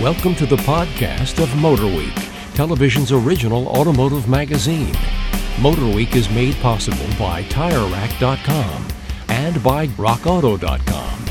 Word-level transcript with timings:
Welcome 0.00 0.36
to 0.36 0.46
the 0.46 0.54
podcast 0.58 1.42
of 1.42 1.48
Motorweek, 1.48 2.54
television's 2.54 3.10
original 3.10 3.66
automotive 3.66 4.28
magazine. 4.28 4.94
Motorweek 5.56 6.14
is 6.14 6.30
made 6.30 6.54
possible 6.60 7.04
by 7.18 7.42
TireRack.com 7.42 8.86
and 9.28 9.60
by 9.60 9.88
RockAuto.com. 9.88 11.26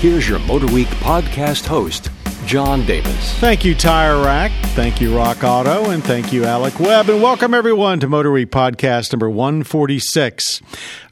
Here's 0.00 0.28
your 0.28 0.38
Motorweek 0.40 0.88
podcast 1.00 1.64
host, 1.64 2.10
John 2.50 2.84
Davis. 2.84 3.32
Thank 3.38 3.64
you, 3.64 3.76
Tire 3.76 4.24
Rack. 4.24 4.50
Thank 4.74 5.00
you, 5.00 5.16
Rock 5.16 5.44
Auto. 5.44 5.90
And 5.90 6.02
thank 6.02 6.32
you, 6.32 6.44
Alec 6.44 6.80
Webb. 6.80 7.08
And 7.08 7.22
welcome, 7.22 7.54
everyone, 7.54 8.00
to 8.00 8.08
Motor 8.08 8.32
Week 8.32 8.50
podcast 8.50 9.12
number 9.12 9.30
146. 9.30 10.60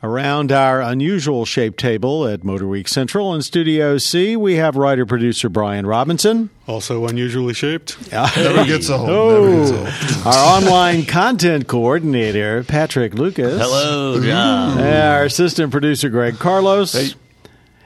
Around 0.03 0.51
our 0.51 0.83
unusual 0.83 1.45
shaped 1.45 1.79
table 1.79 2.27
at 2.27 2.43
Motor 2.43 2.67
Week 2.67 2.89
Central 2.89 3.33
in 3.37 3.43
Studio 3.43 3.99
C, 3.99 4.35
we 4.37 4.57
have 4.57 4.75
writer 4.75 5.07
producer 5.07 5.49
Brian 5.49 5.87
Robinson. 5.87 6.51
Also 6.67 7.07
unusually 7.07 7.55
shaped. 7.55 8.11
Never 8.13 8.65
gets 8.65 8.91
old. 8.91 9.07
Never 9.07 9.21
oh. 9.21 9.61
gets 9.61 10.17
old. 10.27 10.27
Our 10.35 10.57
online 10.57 11.07
content 11.07 11.69
coordinator, 11.69 12.65
Patrick 12.65 13.15
Lucas. 13.15 13.61
Hello, 13.63 14.21
John. 14.21 14.79
And 14.79 15.05
our 15.05 15.23
assistant 15.23 15.71
producer, 15.71 16.09
Greg 16.09 16.41
Carlos. 16.41 17.15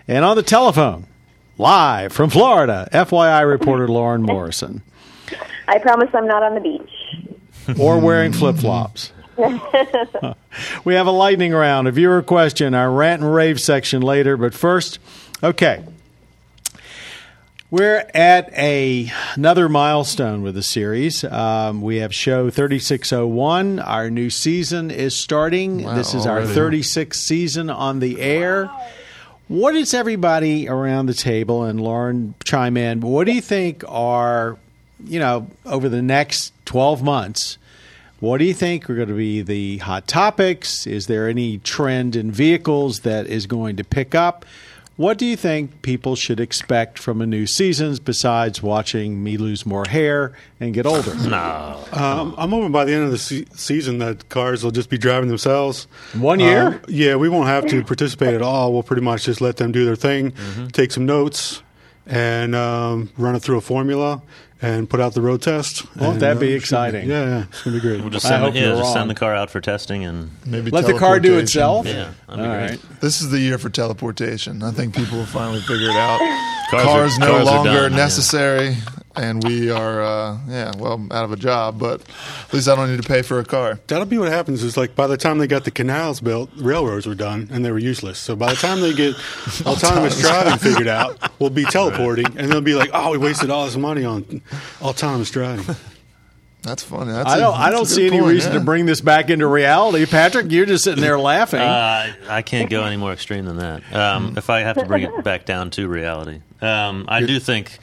And 0.08 0.24
on 0.24 0.36
the 0.36 0.42
telephone, 0.42 1.06
live 1.58 2.12
from 2.12 2.30
Florida, 2.30 2.88
FYI 2.92 3.48
reporter 3.48 3.88
Lauren 3.88 4.22
Morrison. 4.22 4.82
I 5.68 5.78
promise 5.78 6.10
I'm 6.14 6.26
not 6.26 6.42
on 6.42 6.54
the 6.54 6.60
beach. 6.60 7.78
or 7.78 7.98
wearing 7.98 8.32
flip 8.32 8.56
flops. 8.56 9.12
we 10.84 10.94
have 10.94 11.06
a 11.06 11.10
lightning 11.12 11.52
round, 11.52 11.88
a 11.88 11.92
viewer 11.92 12.22
question, 12.22 12.74
our 12.74 12.90
rant 12.90 13.22
and 13.22 13.32
rave 13.32 13.60
section 13.60 14.02
later. 14.02 14.36
But 14.36 14.54
first, 14.54 14.98
okay. 15.42 15.84
We're 17.70 18.04
at 18.12 18.52
a 18.52 19.10
another 19.34 19.66
milestone 19.66 20.42
with 20.42 20.54
the 20.54 20.62
series. 20.62 21.24
Um, 21.24 21.80
we 21.80 21.96
have 21.96 22.14
show 22.14 22.50
3601. 22.50 23.78
Our 23.78 24.10
new 24.10 24.28
season 24.28 24.90
is 24.90 25.18
starting. 25.18 25.84
Wow, 25.84 25.94
this 25.94 26.12
is 26.12 26.26
our 26.26 26.42
36th 26.42 27.14
season 27.14 27.70
on 27.70 28.00
the 28.00 28.20
air. 28.20 28.70
What 29.52 29.76
is 29.76 29.92
everybody 29.92 30.66
around 30.66 31.04
the 31.06 31.14
table 31.14 31.64
and 31.64 31.78
Lauren 31.78 32.34
chime 32.42 32.78
in? 32.78 33.02
What 33.02 33.26
do 33.26 33.34
you 33.34 33.42
think 33.42 33.84
are, 33.86 34.56
you 35.04 35.20
know, 35.20 35.46
over 35.66 35.90
the 35.90 36.00
next 36.00 36.54
12 36.64 37.02
months, 37.02 37.58
what 38.18 38.38
do 38.38 38.46
you 38.46 38.54
think 38.54 38.88
are 38.88 38.94
going 38.94 39.08
to 39.08 39.14
be 39.14 39.42
the 39.42 39.76
hot 39.76 40.08
topics? 40.08 40.86
Is 40.86 41.06
there 41.06 41.28
any 41.28 41.58
trend 41.58 42.16
in 42.16 42.32
vehicles 42.32 43.00
that 43.00 43.26
is 43.26 43.44
going 43.44 43.76
to 43.76 43.84
pick 43.84 44.14
up? 44.14 44.46
What 44.96 45.16
do 45.18 45.24
you 45.24 45.36
think 45.36 45.80
people 45.82 46.16
should 46.16 46.38
expect 46.38 46.98
from 46.98 47.22
a 47.22 47.26
new 47.26 47.46
season 47.46 47.96
besides 48.04 48.62
watching 48.62 49.24
me 49.24 49.36
lose 49.38 49.64
more 49.64 49.86
hair 49.88 50.32
and 50.60 50.74
get 50.74 50.86
older? 50.86 51.14
No. 51.28 51.82
Um, 51.92 52.34
I'm 52.36 52.50
hoping 52.50 52.72
by 52.72 52.84
the 52.84 52.92
end 52.92 53.04
of 53.04 53.10
the 53.10 53.18
se- 53.18 53.46
season 53.54 53.98
that 53.98 54.28
cars 54.28 54.62
will 54.62 54.70
just 54.70 54.90
be 54.90 54.98
driving 54.98 55.28
themselves. 55.28 55.86
One 56.14 56.40
year? 56.40 56.66
Um, 56.66 56.80
yeah, 56.88 57.16
we 57.16 57.28
won't 57.30 57.48
have 57.48 57.66
to 57.68 57.82
participate 57.84 58.34
at 58.34 58.42
all. 58.42 58.72
We'll 58.72 58.82
pretty 58.82 59.02
much 59.02 59.24
just 59.24 59.40
let 59.40 59.56
them 59.56 59.72
do 59.72 59.84
their 59.86 59.96
thing, 59.96 60.32
take 60.72 60.92
some 60.92 61.06
notes, 61.06 61.62
and 62.06 62.54
um, 62.54 63.10
run 63.16 63.34
it 63.34 63.40
through 63.40 63.56
a 63.58 63.60
formula 63.62 64.20
and 64.62 64.88
put 64.88 65.00
out 65.00 65.12
the 65.14 65.20
road 65.20 65.42
test. 65.42 65.84
Won't 65.96 66.20
that 66.20 66.36
uh, 66.36 66.40
be 66.40 66.52
exciting? 66.52 67.08
yeah, 67.10 67.24
yeah, 67.24 67.44
it's 67.50 67.62
gonna 67.62 67.76
be 67.76 67.80
great. 67.80 68.00
We'll 68.00 68.10
just 68.10 68.24
I 68.24 68.30
send, 68.30 68.44
hope 68.44 68.54
it, 68.54 68.58
yeah, 68.58 68.66
you're 68.68 68.76
just 68.76 68.84
wrong. 68.84 68.94
send 68.94 69.10
the 69.10 69.14
car 69.14 69.34
out 69.34 69.50
for 69.50 69.60
testing 69.60 70.04
and 70.04 70.30
Maybe 70.46 70.70
Let 70.70 70.86
the 70.86 70.98
car 70.98 71.18
do 71.20 71.38
itself? 71.38 71.84
yeah, 71.86 72.12
that'd 72.28 72.44
All 72.44 72.56
great. 72.56 72.70
right. 72.70 73.00
This 73.00 73.20
is 73.20 73.30
the 73.30 73.40
year 73.40 73.58
for 73.58 73.68
teleportation. 73.68 74.62
I 74.62 74.70
think 74.70 74.94
people 74.94 75.18
will 75.18 75.26
finally 75.26 75.60
figure 75.60 75.88
it 75.90 75.96
out. 75.96 76.18
Cars 76.70 76.84
Cars, 76.84 77.16
are- 77.16 77.20
no 77.20 77.26
cars 77.26 77.48
are 77.48 77.54
longer 77.56 77.70
done, 77.72 77.90
yeah. 77.92 77.96
necessary, 77.98 78.76
and 79.16 79.42
we 79.44 79.70
are, 79.70 80.02
uh, 80.02 80.38
yeah, 80.48 80.72
well, 80.78 81.06
out 81.10 81.24
of 81.24 81.32
a 81.32 81.36
job. 81.36 81.78
But 81.78 82.00
at 82.00 82.52
least 82.52 82.68
I 82.68 82.74
don't 82.74 82.90
need 82.90 83.02
to 83.02 83.08
pay 83.08 83.22
for 83.22 83.38
a 83.38 83.44
car. 83.44 83.80
That'll 83.86 84.06
be 84.06 84.18
what 84.18 84.28
happens. 84.28 84.62
Is 84.62 84.76
like 84.76 84.94
by 84.94 85.06
the 85.06 85.16
time 85.16 85.38
they 85.38 85.46
got 85.46 85.64
the 85.64 85.70
canals 85.70 86.20
built, 86.20 86.50
railroads 86.56 87.06
were 87.06 87.14
done 87.14 87.48
and 87.50 87.64
they 87.64 87.70
were 87.70 87.78
useless. 87.78 88.18
So 88.18 88.36
by 88.36 88.50
the 88.50 88.56
time 88.56 88.80
they 88.80 88.94
get 88.94 89.14
autonomous 89.66 90.20
driving 90.20 90.58
figured 90.58 90.88
out, 90.88 91.18
we'll 91.40 91.50
be 91.50 91.64
teleporting, 91.70 92.26
and 92.36 92.50
they'll 92.50 92.60
be 92.60 92.74
like, 92.74 92.90
"Oh, 92.92 93.12
we 93.12 93.18
wasted 93.18 93.50
all 93.50 93.64
this 93.64 93.76
money 93.76 94.04
on 94.04 94.42
autonomous 94.80 95.30
driving." 95.30 95.74
That's 96.62 96.84
funny. 96.84 97.10
That's 97.10 97.28
I 97.28 97.38
a- 97.38 97.40
don't. 97.40 97.54
I 97.54 97.58
that's 97.58 97.74
a 97.74 97.76
don't 97.76 97.86
see 97.86 98.06
any 98.06 98.20
point, 98.20 98.32
reason 98.32 98.52
yeah. 98.52 98.58
to 98.60 98.64
bring 98.64 98.86
this 98.86 99.00
back 99.00 99.30
into 99.30 99.48
reality, 99.48 100.06
Patrick. 100.06 100.52
You're 100.52 100.64
just 100.64 100.84
sitting 100.84 101.00
there 101.00 101.18
laughing. 101.18 101.58
Uh, 101.58 102.12
I 102.28 102.42
can't 102.42 102.70
go 102.70 102.84
any 102.84 102.96
more 102.96 103.12
extreme 103.12 103.46
than 103.46 103.56
that. 103.56 103.92
Um, 103.92 104.34
if 104.36 104.48
I 104.48 104.60
have 104.60 104.76
to 104.76 104.86
bring 104.86 105.02
it 105.02 105.24
back 105.24 105.44
down 105.44 105.70
to 105.70 105.88
reality, 105.88 106.40
um, 106.60 107.06
I 107.08 107.24
do 107.24 107.40
think 107.40 107.78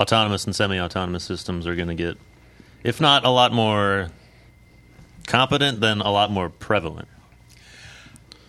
autonomous 0.00 0.46
and 0.46 0.56
semi-autonomous 0.56 1.22
systems 1.22 1.66
are 1.66 1.76
going 1.76 1.88
to 1.88 1.94
get, 1.94 2.16
if 2.82 3.00
not 3.00 3.24
a 3.24 3.30
lot 3.30 3.52
more 3.52 4.08
competent, 5.26 5.80
then 5.80 6.00
a 6.00 6.10
lot 6.10 6.30
more 6.30 6.48
prevalent. 6.48 7.08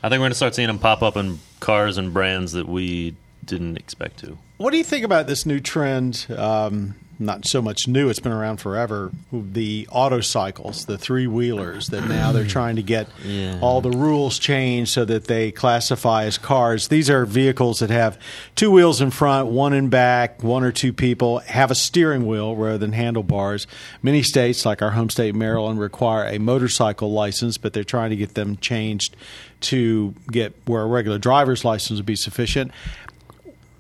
I 0.02 0.10
think 0.10 0.20
we're 0.20 0.24
going 0.24 0.32
to 0.32 0.36
start 0.36 0.56
seeing 0.56 0.68
them 0.68 0.80
pop 0.80 1.04
up 1.04 1.16
in 1.18 1.40
cars 1.60 1.98
and 1.98 2.14
brands 2.14 2.54
that 2.54 2.68
we 2.68 3.16
didn't 3.46 3.78
expect 3.78 4.20
to. 4.20 4.38
What 4.58 4.72
do 4.72 4.78
you 4.78 4.84
think 4.84 5.04
about 5.04 5.28
this 5.28 5.46
new 5.46 5.60
trend? 5.60 6.26
Um, 6.36 6.96
not 7.22 7.46
so 7.46 7.62
much 7.62 7.88
new; 7.88 8.10
it's 8.10 8.20
been 8.20 8.32
around 8.32 8.58
forever. 8.58 9.12
The 9.32 9.88
auto 9.92 10.22
cycles, 10.22 10.86
the 10.86 10.98
three 10.98 11.28
wheelers, 11.28 11.88
that 11.90 12.08
now 12.08 12.32
they're 12.32 12.46
mm. 12.46 12.50
trying 12.50 12.76
to 12.78 12.84
get 12.84 13.08
Yeah. 13.24 13.60
all 13.62 13.82
the 13.82 13.92
rules 13.92 14.40
changed 14.40 14.92
so 14.92 15.06
that 15.06 15.26
they 15.26 15.52
classify 15.52 16.26
as 16.26 16.38
cars. 16.38 16.88
These 16.88 17.10
are 17.10 17.26
vehicles 17.26 17.80
that 17.80 17.90
have 17.90 18.18
two 18.56 18.72
wheels 18.72 19.02
in 19.02 19.12
front, 19.12 19.50
one 19.50 19.74
in 19.74 19.90
back, 19.90 20.44
one 20.44 20.64
or 20.64 20.72
two 20.72 20.94
people 20.94 21.40
have 21.40 21.72
a 21.72 21.76
steering 21.76 22.26
wheel 22.26 22.56
rather 22.56 22.78
than 22.78 22.94
handlebars. 22.94 23.68
Many 24.02 24.24
states, 24.24 24.66
like 24.66 24.82
our 24.82 24.92
home 24.92 25.10
state 25.10 25.36
Maryland, 25.36 25.80
require 25.80 26.26
a 26.26 26.40
motorcycle 26.40 27.12
license, 27.12 27.58
but 27.58 27.74
they're 27.74 27.84
trying 27.84 28.10
to 28.10 28.16
get 28.16 28.34
them 28.34 28.58
changed 28.58 29.16
to 29.62 30.16
get 30.32 30.54
where 30.66 30.82
a 30.82 30.88
regular 30.88 31.20
driver's 31.20 31.64
license 31.64 32.00
would 32.00 32.06
be 32.06 32.16
sufficient. 32.16 32.72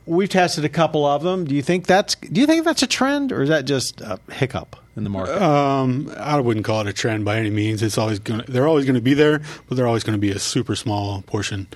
We've 0.05 0.29
tested 0.29 0.65
a 0.65 0.69
couple 0.69 1.05
of 1.05 1.21
them. 1.21 1.45
Do 1.45 1.53
you 1.55 1.61
think 1.61 1.85
that's 1.85 2.15
do 2.15 2.41
you 2.41 2.47
think 2.47 2.65
that's 2.65 2.81
a 2.81 2.87
trend 2.87 3.31
or 3.31 3.43
is 3.43 3.49
that 3.49 3.65
just 3.65 4.01
a 4.01 4.19
hiccup 4.31 4.75
in 4.95 5.03
the 5.03 5.09
market? 5.09 5.41
Um, 5.41 6.11
I 6.17 6.39
wouldn't 6.39 6.65
call 6.65 6.81
it 6.81 6.87
a 6.87 6.93
trend 6.93 7.23
by 7.23 7.37
any 7.37 7.49
means. 7.51 7.83
It's 7.83 7.97
always 7.97 8.19
going. 8.19 8.43
They're 8.47 8.67
always 8.67 8.85
going 8.85 8.95
to 8.95 9.01
be 9.01 9.13
there, 9.13 9.41
but 9.67 9.77
they're 9.77 9.87
always 9.87 10.03
going 10.03 10.17
to 10.17 10.21
be 10.21 10.31
a 10.31 10.39
super 10.39 10.75
small 10.75 11.21
portion 11.23 11.67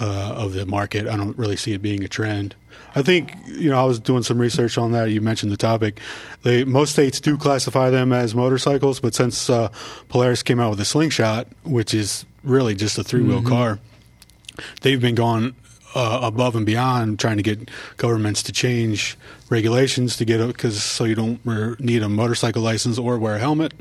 uh, 0.00 0.34
of 0.36 0.54
the 0.54 0.66
market. 0.66 1.06
I 1.06 1.16
don't 1.16 1.36
really 1.38 1.56
see 1.56 1.72
it 1.72 1.82
being 1.82 2.02
a 2.04 2.08
trend. 2.08 2.54
I 2.96 3.02
think 3.02 3.34
you 3.46 3.70
know 3.70 3.80
I 3.80 3.84
was 3.84 4.00
doing 4.00 4.22
some 4.22 4.38
research 4.38 4.78
on 4.78 4.92
that. 4.92 5.10
You 5.10 5.20
mentioned 5.20 5.52
the 5.52 5.56
topic. 5.56 6.00
They 6.42 6.64
most 6.64 6.92
states 6.92 7.20
do 7.20 7.36
classify 7.36 7.90
them 7.90 8.12
as 8.12 8.34
motorcycles, 8.34 9.00
but 9.00 9.14
since 9.14 9.50
uh, 9.50 9.68
Polaris 10.08 10.42
came 10.42 10.60
out 10.60 10.70
with 10.70 10.78
the 10.78 10.84
Slingshot, 10.84 11.48
which 11.64 11.92
is 11.94 12.24
really 12.42 12.74
just 12.74 12.98
a 12.98 13.04
three 13.04 13.22
wheel 13.22 13.42
car, 13.42 13.78
they've 14.82 15.00
been 15.00 15.14
going 15.14 15.54
uh, 15.94 16.20
above 16.22 16.56
and 16.56 16.66
beyond 16.66 17.18
trying 17.18 17.36
to 17.36 17.42
get 17.42 17.70
governments 17.96 18.42
to 18.42 18.52
change 18.52 19.16
regulations 19.48 20.16
to 20.16 20.24
get 20.24 20.44
because 20.46 20.82
so 20.82 21.04
you 21.04 21.14
don't 21.14 21.44
need 21.80 22.02
a 22.02 22.08
motorcycle 22.08 22.62
license 22.62 22.98
or 22.98 23.18
wear 23.18 23.36
a 23.36 23.38
helmet. 23.38 23.72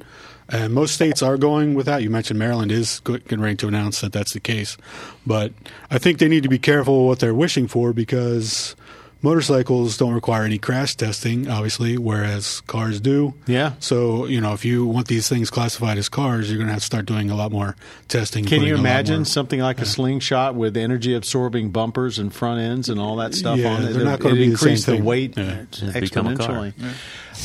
And 0.50 0.74
most 0.74 0.94
states 0.94 1.24
are 1.24 1.38
going 1.38 1.74
with 1.74 1.86
that. 1.86 2.04
You 2.04 2.10
mentioned 2.10 2.38
Maryland 2.38 2.72
is 2.72 3.00
getting 3.00 3.40
ready 3.40 3.56
to 3.58 3.68
announce 3.68 4.02
that 4.02 4.12
that's 4.12 4.34
the 4.34 4.40
case, 4.40 4.78
but 5.26 5.54
I 5.90 5.98
think 5.98 6.20
they 6.20 6.28
need 6.28 6.44
to 6.44 6.50
be 6.50 6.60
careful 6.60 7.08
what 7.08 7.20
they're 7.20 7.34
wishing 7.34 7.68
for 7.68 7.94
because 7.94 8.76
motorcycles 9.24 9.98
don't 9.98 10.14
require 10.14 10.44
any 10.44 10.60
crash 10.60 10.96
testing, 10.96 11.50
obviously, 11.50 11.98
whereas 11.98 12.62
cars 12.68 13.00
do. 13.00 13.34
Yeah. 13.48 13.74
So 13.80 14.26
you 14.26 14.40
know, 14.40 14.54
if 14.54 14.64
you 14.66 14.86
want 14.86 15.08
these 15.08 15.28
things 15.28 15.50
classified 15.50 15.98
as 15.98 16.10
cars, 16.10 16.50
you're 16.50 16.58
going 16.58 16.68
to 16.68 16.74
have 16.74 16.82
to 16.82 16.86
start 16.86 17.06
doing 17.08 17.32
a 17.32 17.36
lot 17.36 17.52
more 17.52 17.76
testing. 18.08 18.46
Can 18.46 18.62
you 18.62 18.76
imagine 18.76 19.20
more- 19.20 19.26
something 19.26 19.60
like 19.60 19.80
a 19.80 19.86
slingshot 19.86 20.54
with 20.54 20.78
energy 20.78 21.16
absorbing 21.16 21.72
bumpers 21.72 22.20
and 22.20 22.32
front 22.34 22.60
ends 22.60 22.90
and 22.90 23.00
all 23.00 23.16
that 23.16 23.34
stuff 23.34 23.58
Yeah, 23.58 23.74
on 23.74 23.84
it? 23.84 23.94
they're 23.94 24.04
not 24.06 24.20
gonna 24.20 24.36
it 24.36 24.38
be 24.38 24.46
the 24.46 24.52
increase 24.52 24.86
same 24.86 24.98
the 24.98 25.04
weight 25.04 25.38
Yeah. 25.38 25.64
Just 25.72 25.94
become 26.00 26.28
exponentially. 26.28 26.74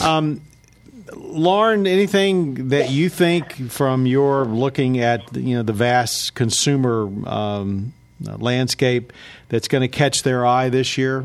Um, 0.04 0.42
Lauren, 1.16 1.86
anything 1.86 2.68
that 2.68 2.90
you 2.90 3.08
think 3.08 3.70
from 3.70 4.04
your 4.04 4.44
looking 4.44 4.98
at 5.00 5.34
you 5.34 5.56
know 5.56 5.62
the 5.62 5.72
vast 5.72 6.34
consumer 6.34 7.08
um, 7.26 7.94
landscape 8.20 9.12
that's 9.48 9.68
going 9.68 9.80
to 9.80 9.88
catch 9.88 10.22
their 10.22 10.44
eye 10.44 10.68
this 10.68 10.98
year? 10.98 11.24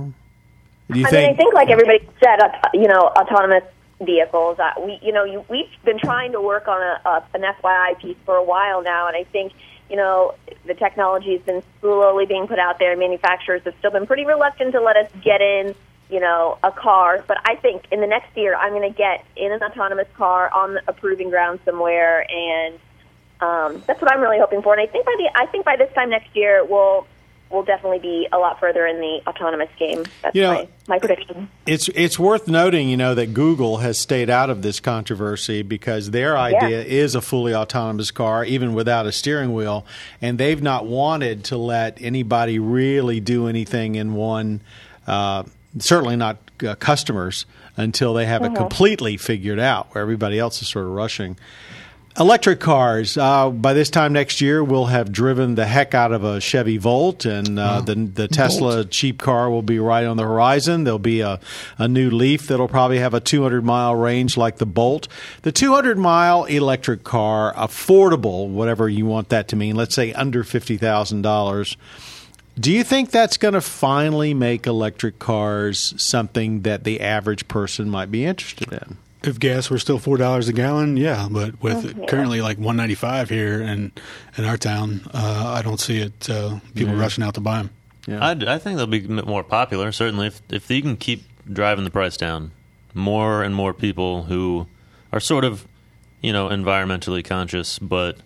Do 0.93 0.99
you 0.99 1.07
I 1.07 1.11
mean, 1.11 1.29
I 1.29 1.33
think 1.33 1.53
like 1.53 1.69
everybody 1.69 2.07
said, 2.21 2.39
you 2.73 2.87
know, 2.87 3.11
autonomous 3.17 3.63
vehicles. 4.05 4.59
Uh, 4.59 4.71
we, 4.79 4.99
you 5.01 5.11
know, 5.11 5.23
you, 5.23 5.45
we've 5.49 5.69
been 5.83 5.99
trying 5.99 6.31
to 6.33 6.41
work 6.41 6.67
on 6.67 6.81
a, 6.81 7.01
a, 7.07 7.25
an 7.33 7.41
FYI 7.41 7.99
piece 7.99 8.17
for 8.25 8.35
a 8.35 8.43
while 8.43 8.81
now, 8.81 9.07
and 9.07 9.15
I 9.15 9.23
think, 9.23 9.53
you 9.89 9.95
know, 9.95 10.35
the 10.65 10.73
technology 10.73 11.33
has 11.33 11.41
been 11.41 11.63
slowly 11.81 12.25
being 12.25 12.47
put 12.47 12.59
out 12.59 12.79
there. 12.79 12.95
Manufacturers 12.97 13.61
have 13.65 13.75
still 13.79 13.91
been 13.91 14.07
pretty 14.07 14.25
reluctant 14.25 14.73
to 14.73 14.81
let 14.81 14.97
us 14.97 15.09
get 15.23 15.41
in, 15.41 15.75
you 16.09 16.19
know, 16.19 16.57
a 16.63 16.71
car. 16.71 17.23
But 17.27 17.37
I 17.45 17.55
think 17.55 17.85
in 17.91 18.01
the 18.01 18.07
next 18.07 18.35
year, 18.35 18.55
I'm 18.55 18.71
going 18.71 18.89
to 18.91 18.97
get 18.97 19.25
in 19.35 19.51
an 19.51 19.61
autonomous 19.61 20.07
car 20.15 20.51
on 20.53 20.79
a 20.87 20.93
proving 20.93 21.29
ground 21.29 21.59
somewhere, 21.65 22.25
and 22.31 22.75
um, 23.41 23.83
that's 23.87 24.01
what 24.01 24.11
I'm 24.11 24.21
really 24.21 24.39
hoping 24.39 24.61
for. 24.61 24.73
And 24.73 24.81
I 24.81 24.91
think 24.91 25.05
by 25.05 25.15
the 25.17 25.29
I 25.35 25.45
think 25.47 25.65
by 25.65 25.75
this 25.75 25.93
time 25.93 26.09
next 26.09 26.35
year, 26.35 26.63
we'll 26.65 27.05
we'll 27.49 27.63
definitely 27.63 27.99
be 27.99 28.27
a 28.31 28.37
lot 28.37 28.59
further 28.59 28.85
in 28.87 28.99
the 28.99 29.21
autonomous 29.27 29.69
game. 29.77 30.03
That's 30.21 30.35
You 30.35 30.41
know- 30.41 30.53
my, 30.53 30.67
my 30.87 30.99
prediction. 30.99 31.49
It's 31.65 31.87
it's 31.89 32.17
worth 32.19 32.47
noting, 32.47 32.89
you 32.89 32.97
know, 32.97 33.15
that 33.15 33.33
Google 33.33 33.77
has 33.77 33.99
stayed 33.99 34.29
out 34.29 34.49
of 34.49 34.61
this 34.61 34.79
controversy 34.79 35.61
because 35.61 36.11
their 36.11 36.37
idea 36.37 36.81
is 36.83 37.15
a 37.15 37.21
fully 37.21 37.53
autonomous 37.55 38.11
car, 38.11 38.43
even 38.43 38.73
without 38.73 39.05
a 39.05 39.11
steering 39.11 39.53
wheel, 39.53 39.85
and 40.21 40.37
they've 40.37 40.61
not 40.61 40.85
wanted 40.85 41.45
to 41.45 41.57
let 41.57 42.01
anybody 42.01 42.59
really 42.59 43.19
do 43.19 43.47
anything 43.47 43.95
in 43.95 44.13
one. 44.13 44.61
Uh, 45.07 45.43
certainly 45.79 46.15
not 46.15 46.37
uh, 46.67 46.75
customers 46.75 47.45
until 47.77 48.13
they 48.13 48.25
have 48.25 48.43
it 48.43 48.53
completely 48.55 49.17
figured 49.17 49.59
out, 49.59 49.93
where 49.93 50.01
everybody 50.01 50.37
else 50.39 50.61
is 50.61 50.67
sort 50.67 50.85
of 50.85 50.91
rushing. 50.91 51.37
Electric 52.19 52.60
cars. 52.60 53.18
Uh, 53.18 53.50
by 53.50 53.74
this 53.74 53.89
time 53.89 54.13
next 54.13 54.39
year, 54.39 54.63
we'll 54.63 54.86
have 54.86 55.12
driven 55.12 55.56
the 55.56 55.65
heck 55.65 55.95
out 55.95 56.12
of 56.12 56.24
a 56.24 56.39
Chevy 56.39 56.77
Bolt, 56.77 57.25
and 57.25 57.57
uh, 57.57 57.81
the 57.81 57.95
the 57.95 58.27
Tesla 58.27 58.86
cheap 58.86 59.19
car 59.19 59.50
will 59.50 59.63
be 59.63 59.80
right 59.80 60.06
on 60.06 60.18
the 60.18 60.24
horizon. 60.24 60.83
There'll 60.83 61.00
be 61.00 61.21
a, 61.21 61.39
a 61.80 61.88
new 61.88 62.12
Leaf 62.12 62.48
that'll 62.48 62.68
probably 62.68 63.00
have 63.00 63.15
a 63.15 63.19
200 63.19 63.63
mile 63.65 63.95
range 63.95 64.38
like 64.38 64.57
the 64.57 64.68
Bolt. 64.68 65.07
The 65.42 65.51
200 65.51 65.98
mile 65.98 66.44
electric 66.44 67.04
car, 67.04 67.51
affordable, 67.56 68.48
whatever 68.48 68.88
you 68.88 69.07
want 69.07 69.30
that 69.30 69.48
to 69.48 69.56
mean. 69.56 69.75
Let's 69.75 69.95
say 69.95 70.13
under 70.13 70.44
fifty 70.44 70.77
thousand 70.77 71.24
dollars. 71.24 71.77
Do 72.60 72.71
you 72.71 72.83
think 72.83 73.10
that's 73.10 73.38
going 73.38 73.56
to 73.56 73.62
finally 73.62 74.36
make 74.36 74.68
electric 74.68 75.18
cars 75.18 75.95
something 75.98 76.62
that 76.62 76.83
the 76.83 77.01
average 77.01 77.48
person 77.48 77.89
might 77.89 78.12
be 78.12 78.24
interested 78.24 78.71
in? 78.71 78.98
If 79.23 79.39
gas 79.39 79.69
were 79.69 79.79
still 79.79 79.99
four 79.99 80.17
dollars 80.17 80.49
a 80.49 80.53
gallon, 80.53 80.97
yeah, 80.97 81.27
but 81.31 81.61
with 81.61 81.85
it 81.85 82.07
currently 82.09 82.41
like 82.41 82.57
one 82.57 82.75
ninety 82.75 82.95
five 82.95 83.29
here 83.29 83.61
in 83.61 83.91
in 84.37 84.45
our 84.45 84.57
town, 84.57 85.01
uh, 85.13 85.53
I 85.57 85.61
don't 85.61 85.79
see 85.79 85.99
it. 86.01 86.29
Uh, 86.29 86.59
people 86.75 86.95
rushing 86.95 87.23
out 87.23 87.35
to 87.35 87.41
buy 87.41 87.57
them. 87.59 87.69
Yeah. 88.05 88.19
I, 88.19 88.31
I 88.31 88.57
think 88.59 88.77
they'll 88.77 88.85
be 88.87 89.05
m- 89.05 89.25
more 89.25 89.43
popular. 89.43 89.91
Certainly, 89.93 90.27
if 90.27 90.41
if 90.49 90.69
you 90.69 90.81
can 90.81 90.97
keep 90.97 91.23
driving 91.51 91.85
the 91.85 91.89
price 91.89 92.17
down, 92.17 92.51
more 92.93 93.43
and 93.43 93.55
more 93.55 93.73
people 93.73 94.23
who 94.23 94.67
are 95.13 95.21
sort 95.21 95.45
of, 95.45 95.65
you 96.21 96.33
know, 96.33 96.49
environmentally 96.49 97.23
conscious, 97.23 97.79
but 97.79 98.17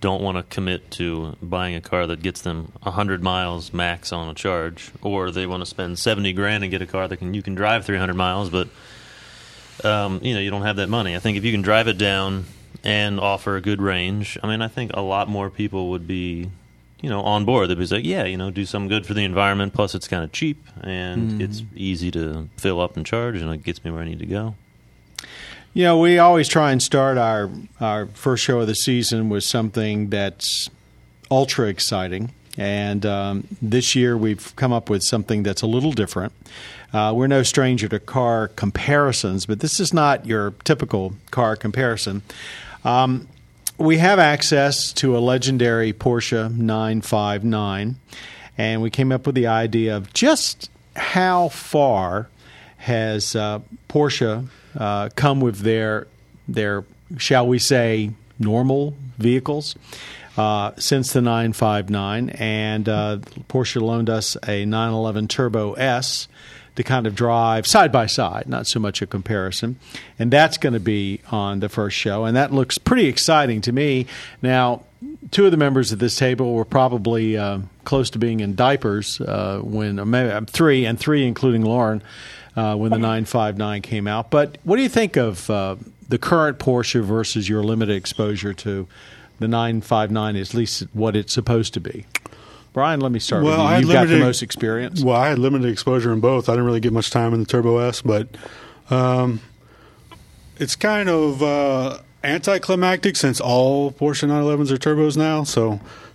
don't 0.00 0.22
want 0.22 0.36
to 0.36 0.42
commit 0.54 0.90
to 0.92 1.36
buying 1.42 1.74
a 1.74 1.80
car 1.80 2.06
that 2.06 2.22
gets 2.22 2.42
them 2.42 2.70
hundred 2.82 3.22
miles 3.22 3.72
max 3.72 4.12
on 4.12 4.28
a 4.28 4.34
charge, 4.34 4.90
or 5.00 5.30
they 5.30 5.46
want 5.46 5.62
to 5.62 5.66
spend 5.66 5.98
seventy 5.98 6.34
grand 6.34 6.64
and 6.64 6.70
get 6.70 6.82
a 6.82 6.86
car 6.86 7.08
that 7.08 7.16
can 7.16 7.32
you 7.32 7.40
can 7.42 7.54
drive 7.54 7.86
three 7.86 7.98
hundred 7.98 8.16
miles, 8.16 8.50
but 8.50 8.68
um, 9.84 10.20
you 10.22 10.34
know 10.34 10.40
you 10.40 10.50
don't 10.50 10.62
have 10.62 10.76
that 10.76 10.88
money. 10.88 11.14
I 11.16 11.18
think 11.18 11.36
if 11.36 11.44
you 11.44 11.52
can 11.52 11.62
drive 11.62 11.88
it 11.88 11.98
down 11.98 12.44
and 12.84 13.18
offer 13.18 13.56
a 13.56 13.60
good 13.60 13.80
range, 13.80 14.38
I 14.42 14.48
mean, 14.48 14.62
I 14.62 14.68
think 14.68 14.92
a 14.94 15.00
lot 15.00 15.28
more 15.28 15.50
people 15.50 15.90
would 15.90 16.06
be, 16.06 16.48
you 17.00 17.10
know, 17.10 17.20
on 17.22 17.44
board. 17.44 17.68
They'd 17.68 17.78
be 17.78 17.86
like, 17.86 18.04
yeah, 18.04 18.24
you 18.24 18.36
know, 18.36 18.50
do 18.50 18.64
something 18.64 18.88
good 18.88 19.06
for 19.06 19.14
the 19.14 19.24
environment. 19.24 19.74
Plus, 19.74 19.94
it's 19.94 20.08
kind 20.08 20.22
of 20.24 20.32
cheap 20.32 20.64
and 20.82 21.42
it's 21.42 21.62
easy 21.74 22.10
to 22.12 22.48
fill 22.56 22.80
up 22.80 22.96
and 22.96 23.04
charge, 23.04 23.40
and 23.40 23.52
it 23.52 23.62
gets 23.62 23.84
me 23.84 23.90
where 23.90 24.02
I 24.02 24.06
need 24.06 24.20
to 24.20 24.26
go. 24.26 24.54
You 25.74 25.84
know, 25.84 25.98
we 25.98 26.18
always 26.18 26.48
try 26.48 26.72
and 26.72 26.82
start 26.82 27.18
our 27.18 27.50
our 27.80 28.06
first 28.06 28.42
show 28.44 28.60
of 28.60 28.66
the 28.66 28.74
season 28.74 29.28
with 29.28 29.44
something 29.44 30.08
that's 30.08 30.70
ultra 31.30 31.68
exciting, 31.68 32.32
and 32.56 33.04
um, 33.04 33.46
this 33.60 33.94
year 33.94 34.16
we've 34.16 34.54
come 34.56 34.72
up 34.72 34.88
with 34.90 35.02
something 35.02 35.42
that's 35.42 35.62
a 35.62 35.66
little 35.66 35.92
different. 35.92 36.32
Uh, 36.92 37.12
we're 37.14 37.26
no 37.26 37.42
stranger 37.42 37.88
to 37.88 37.98
car 37.98 38.48
comparisons, 38.48 39.46
but 39.46 39.60
this 39.60 39.78
is 39.78 39.92
not 39.92 40.26
your 40.26 40.52
typical 40.64 41.14
car 41.30 41.54
comparison. 41.54 42.22
Um, 42.84 43.28
we 43.76 43.98
have 43.98 44.18
access 44.18 44.92
to 44.94 45.16
a 45.16 45.20
legendary 45.20 45.92
Porsche 45.92 46.50
959, 46.50 47.96
and 48.56 48.82
we 48.82 48.90
came 48.90 49.12
up 49.12 49.26
with 49.26 49.34
the 49.34 49.46
idea 49.46 49.96
of 49.96 50.12
just 50.12 50.70
how 50.96 51.48
far 51.48 52.28
has 52.78 53.36
uh, 53.36 53.60
Porsche 53.88 54.48
uh, 54.76 55.10
come 55.14 55.40
with 55.40 55.58
their 55.58 56.06
their 56.48 56.84
shall 57.18 57.46
we 57.46 57.58
say 57.58 58.10
normal 58.38 58.94
vehicles 59.18 59.76
uh, 60.36 60.72
since 60.78 61.12
the 61.12 61.20
959, 61.20 62.30
and 62.30 62.88
uh, 62.88 63.18
Porsche 63.48 63.80
loaned 63.80 64.08
us 64.08 64.36
a 64.46 64.64
911 64.64 65.28
Turbo 65.28 65.74
S 65.74 66.28
to 66.78 66.84
kind 66.84 67.08
of 67.08 67.14
drive 67.16 67.66
side 67.66 67.90
by 67.90 68.06
side, 68.06 68.48
not 68.48 68.64
so 68.68 68.78
much 68.78 69.02
a 69.02 69.06
comparison. 69.06 69.74
And 70.16 70.30
that's 70.30 70.56
going 70.56 70.74
to 70.74 70.80
be 70.80 71.20
on 71.28 71.58
the 71.58 71.68
first 71.68 71.96
show, 71.96 72.24
and 72.24 72.36
that 72.36 72.52
looks 72.52 72.78
pretty 72.78 73.06
exciting 73.06 73.60
to 73.62 73.72
me. 73.72 74.06
Now, 74.42 74.84
two 75.32 75.44
of 75.44 75.50
the 75.50 75.56
members 75.56 75.90
of 75.90 75.98
this 75.98 76.14
table 76.14 76.54
were 76.54 76.64
probably 76.64 77.36
uh, 77.36 77.62
close 77.82 78.10
to 78.10 78.20
being 78.20 78.38
in 78.38 78.54
diapers 78.54 79.20
uh, 79.20 79.58
when, 79.60 79.96
maybe 80.08 80.30
uh, 80.30 80.42
three, 80.42 80.86
and 80.86 81.00
three 81.00 81.26
including 81.26 81.62
Lauren, 81.62 82.00
uh, 82.54 82.76
when 82.76 82.92
the 82.92 82.98
959 82.98 83.82
came 83.82 84.06
out. 84.06 84.30
But 84.30 84.58
what 84.62 84.76
do 84.76 84.82
you 84.82 84.88
think 84.88 85.16
of 85.16 85.50
uh, 85.50 85.74
the 86.08 86.18
current 86.18 86.60
Porsche 86.60 87.02
versus 87.02 87.48
your 87.48 87.64
limited 87.64 87.96
exposure 87.96 88.54
to 88.54 88.86
the 89.40 89.48
959, 89.48 90.36
at 90.36 90.54
least 90.54 90.84
what 90.92 91.16
it's 91.16 91.34
supposed 91.34 91.74
to 91.74 91.80
be? 91.80 92.06
Brian, 92.72 93.00
let 93.00 93.10
me 93.12 93.18
start 93.18 93.42
Well, 93.44 93.60
I 93.60 93.60
with 93.60 93.64
you. 93.64 93.74
had 93.74 93.80
You've 93.80 93.92
got 93.92 94.00
the 94.00 94.06
limited- 94.08 94.24
most 94.26 94.42
experience. 94.42 95.02
Well, 95.02 95.16
I 95.16 95.28
had 95.28 95.38
limited 95.38 95.68
exposure 95.70 96.12
in 96.12 96.20
both. 96.20 96.48
I 96.48 96.52
didn't 96.52 96.66
really 96.66 96.80
get 96.80 96.92
much 96.92 97.10
time 97.10 97.34
in 97.34 97.40
the 97.40 97.46
Turbo 97.46 97.78
S, 97.78 98.02
but 98.02 98.28
um, 98.90 99.40
it's 100.58 100.76
kind 100.76 101.08
of 101.08 101.42
uh, 101.42 101.98
anticlimactic 102.22 103.16
since 103.16 103.40
all 103.40 103.90
Porsche 103.92 104.28
911s 104.28 104.70
are 104.70 104.76
turbos 104.76 105.16
now. 105.16 105.44
So 105.44 105.72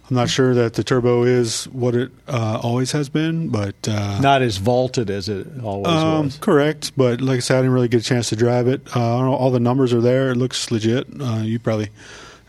I'm 0.10 0.16
not 0.16 0.30
sure 0.30 0.54
that 0.54 0.74
the 0.76 0.84
turbo 0.84 1.24
is 1.24 1.66
what 1.70 1.96
it 1.96 2.12
uh, 2.28 2.60
always 2.62 2.92
has 2.92 3.10
been, 3.10 3.50
but 3.50 3.76
uh, 3.88 4.20
Not 4.22 4.42
as 4.42 4.58
vaulted 4.58 5.10
as 5.10 5.30
it 5.30 5.48
always 5.64 5.88
um, 5.88 6.26
was. 6.26 6.38
correct. 6.38 6.92
But 6.98 7.22
like 7.22 7.38
I 7.38 7.40
said, 7.40 7.58
I 7.58 7.62
didn't 7.62 7.74
really 7.74 7.88
get 7.88 8.02
a 8.02 8.06
chance 8.06 8.30
to 8.30 8.36
drive 8.36 8.68
it. 8.68 8.82
Uh, 8.96 9.00
I 9.16 9.20
don't 9.20 9.32
know, 9.32 9.36
all 9.36 9.52
the 9.52 9.60
numbers 9.60 9.94
are 9.94 10.02
there. 10.02 10.32
It 10.32 10.36
looks 10.36 10.72
legit. 10.72 11.08
Uh, 11.20 11.42
you 11.44 11.58
probably 11.60 11.90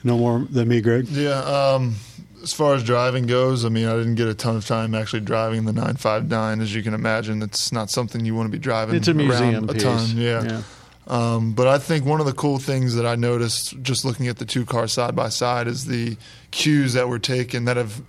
know 0.02 0.18
more 0.18 0.40
than 0.50 0.68
me, 0.68 0.80
Greg. 0.82 1.06
Yeah. 1.08 1.38
Um, 1.40 1.94
as 2.44 2.52
far 2.52 2.74
as 2.74 2.84
driving 2.84 3.26
goes, 3.26 3.64
I 3.64 3.68
mean, 3.70 3.86
I 3.88 3.96
didn't 3.96 4.14
get 4.14 4.28
a 4.28 4.34
ton 4.34 4.54
of 4.54 4.64
time 4.66 4.94
actually 4.94 5.20
driving 5.22 5.64
the 5.64 5.72
959. 5.72 6.60
As 6.60 6.72
you 6.74 6.82
can 6.84 6.94
imagine, 6.94 7.42
it's 7.42 7.72
not 7.72 7.90
something 7.90 8.24
you 8.24 8.34
want 8.36 8.46
to 8.46 8.52
be 8.52 8.58
driving 8.58 8.94
It's 8.94 9.08
a 9.08 9.14
museum 9.14 9.54
around 9.54 9.70
a 9.70 9.72
piece. 9.72 9.82
ton. 9.82 10.06
Yeah. 10.16 10.44
Yeah. 10.44 10.62
Um, 11.06 11.52
but 11.52 11.66
I 11.66 11.78
think 11.78 12.06
one 12.06 12.20
of 12.20 12.26
the 12.26 12.32
cool 12.32 12.58
things 12.58 12.94
that 12.94 13.04
I 13.04 13.14
noticed 13.14 13.80
just 13.82 14.04
looking 14.06 14.28
at 14.28 14.38
the 14.38 14.46
two 14.46 14.64
cars 14.64 14.92
side 14.92 15.14
by 15.16 15.28
side 15.28 15.66
is 15.66 15.84
the 15.86 16.16
cues 16.50 16.92
that 16.94 17.08
were 17.08 17.18
taken 17.18 17.64
that 17.66 17.76
have 17.76 18.00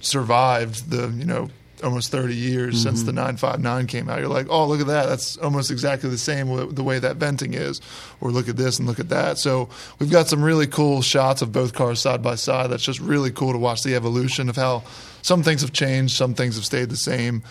survived 0.00 0.90
the 0.90 1.08
you 1.08 1.24
know 1.24 1.48
almost 1.82 2.10
30 2.12 2.34
years 2.34 2.82
since 2.82 3.02
the 3.02 3.12
959 3.12 3.86
came 3.86 4.08
out. 4.08 4.20
You're 4.20 4.28
like, 4.28 4.46
oh, 4.48 4.66
look 4.66 4.80
at 4.80 4.86
that. 4.86 5.06
That's 5.08 5.36
almost 5.38 5.70
exactly 5.70 6.08
the 6.10 6.18
same 6.18 6.48
w- 6.48 6.70
the 6.72 6.82
way 6.84 6.98
that 6.98 7.16
venting 7.16 7.54
is. 7.54 7.80
Or 8.20 8.30
look 8.30 8.48
at 8.48 8.56
this 8.56 8.78
and 8.78 8.86
look 8.86 9.00
at 9.00 9.08
that. 9.08 9.38
So 9.38 9.68
we've 9.98 10.10
got 10.10 10.28
some 10.28 10.42
really 10.42 10.66
cool 10.66 11.02
shots 11.02 11.42
of 11.42 11.52
both 11.52 11.74
cars 11.74 12.00
side 12.00 12.22
by 12.22 12.36
side. 12.36 12.70
That's 12.70 12.84
just 12.84 13.00
really 13.00 13.30
cool 13.30 13.52
to 13.52 13.58
watch 13.58 13.82
the 13.82 13.94
evolution 13.94 14.48
of 14.48 14.56
how 14.56 14.82
some 15.22 15.42
things 15.42 15.62
have 15.62 15.72
changed, 15.72 16.14
some 16.16 16.34
things 16.34 16.54
have 16.56 16.64
stayed 16.64 16.90
the 16.90 16.96
same. 16.96 17.42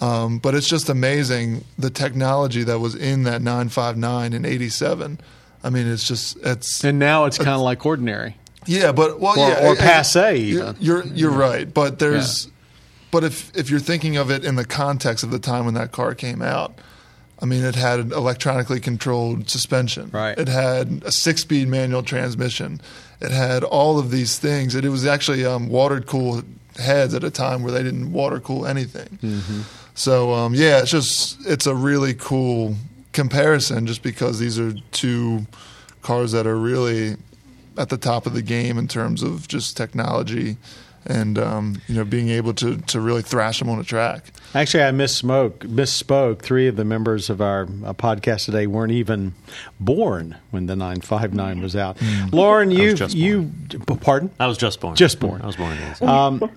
Um, 0.00 0.38
but 0.38 0.54
it's 0.54 0.68
just 0.68 0.88
amazing 0.88 1.64
the 1.78 1.90
technology 1.90 2.62
that 2.64 2.78
was 2.78 2.94
in 2.94 3.22
that 3.24 3.40
959 3.42 4.32
in 4.32 4.44
87. 4.44 5.18
I 5.64 5.70
mean, 5.70 5.86
it's 5.86 6.06
just, 6.06 6.36
it's, 6.42 6.84
And 6.84 6.98
now 6.98 7.24
it's 7.24 7.38
kind 7.38 7.48
of 7.50 7.60
like 7.62 7.84
ordinary. 7.86 8.36
yeah, 8.66 8.92
but 8.92 9.20
well, 9.20 9.38
Or- 9.40 9.48
yeah, 9.48 9.68
or 9.68 9.74
passe 9.76 10.36
even. 10.36 10.76
you're, 10.80 11.04
you're 11.06 11.30
right, 11.30 11.72
but 11.72 11.98
there's, 11.98 12.48
but 13.16 13.24
if 13.24 13.56
if 13.56 13.70
you're 13.70 13.80
thinking 13.80 14.18
of 14.18 14.30
it 14.30 14.44
in 14.44 14.56
the 14.56 14.64
context 14.66 15.24
of 15.24 15.30
the 15.30 15.38
time 15.38 15.64
when 15.64 15.72
that 15.72 15.90
car 15.90 16.14
came 16.14 16.42
out, 16.42 16.78
I 17.40 17.46
mean, 17.46 17.64
it 17.64 17.74
had 17.74 17.98
an 17.98 18.12
electronically 18.12 18.78
controlled 18.78 19.48
suspension. 19.48 20.10
Right. 20.12 20.38
It 20.38 20.48
had 20.48 21.02
a 21.02 21.10
six-speed 21.10 21.66
manual 21.66 22.02
transmission. 22.02 22.78
It 23.22 23.30
had 23.30 23.64
all 23.64 23.98
of 23.98 24.10
these 24.10 24.38
things. 24.38 24.74
And 24.74 24.84
it 24.84 24.90
was 24.90 25.06
actually 25.06 25.46
um, 25.46 25.70
water 25.70 26.02
cooled 26.02 26.44
heads 26.76 27.14
at 27.14 27.24
a 27.24 27.30
time 27.30 27.62
where 27.62 27.72
they 27.72 27.82
didn't 27.82 28.12
water 28.12 28.38
cool 28.38 28.66
anything. 28.66 29.18
Mm-hmm. 29.22 29.62
So 29.94 30.34
um, 30.34 30.54
yeah, 30.54 30.80
it's 30.80 30.90
just 30.90 31.38
it's 31.46 31.66
a 31.66 31.74
really 31.74 32.12
cool 32.12 32.76
comparison, 33.14 33.86
just 33.86 34.02
because 34.02 34.38
these 34.38 34.58
are 34.58 34.74
two 34.92 35.46
cars 36.02 36.32
that 36.32 36.46
are 36.46 36.58
really 36.58 37.16
at 37.78 37.88
the 37.88 37.96
top 37.96 38.26
of 38.26 38.34
the 38.34 38.42
game 38.42 38.76
in 38.76 38.88
terms 38.88 39.22
of 39.22 39.48
just 39.48 39.74
technology 39.74 40.58
and 41.06 41.38
um, 41.38 41.80
you 41.88 41.94
know 41.94 42.04
being 42.04 42.28
able 42.28 42.54
to 42.54 42.76
to 42.78 43.00
really 43.00 43.22
thrash 43.22 43.58
them 43.58 43.68
on 43.68 43.78
a 43.78 43.84
track. 43.84 44.32
Actually, 44.54 44.84
I 44.84 44.90
misspoke. 44.90 45.58
Misspoke. 45.58 46.40
Three 46.40 46.66
of 46.66 46.76
the 46.76 46.84
members 46.84 47.30
of 47.30 47.40
our 47.40 47.62
uh, 47.62 47.94
podcast 47.94 48.46
today 48.46 48.66
weren't 48.66 48.92
even 48.92 49.34
born 49.80 50.36
when 50.50 50.66
the 50.66 50.76
959 50.76 51.60
was 51.60 51.76
out. 51.76 51.98
Lauren, 52.32 52.70
you 52.70 52.94
you 53.10 53.50
pardon? 54.00 54.30
I 54.38 54.46
was 54.46 54.58
just 54.58 54.80
born. 54.80 54.96
Just 54.96 55.20
born. 55.20 55.42
I 55.42 55.46
was 55.46 55.56
born 55.56 55.72
in 55.72 55.78
87. 55.78 56.50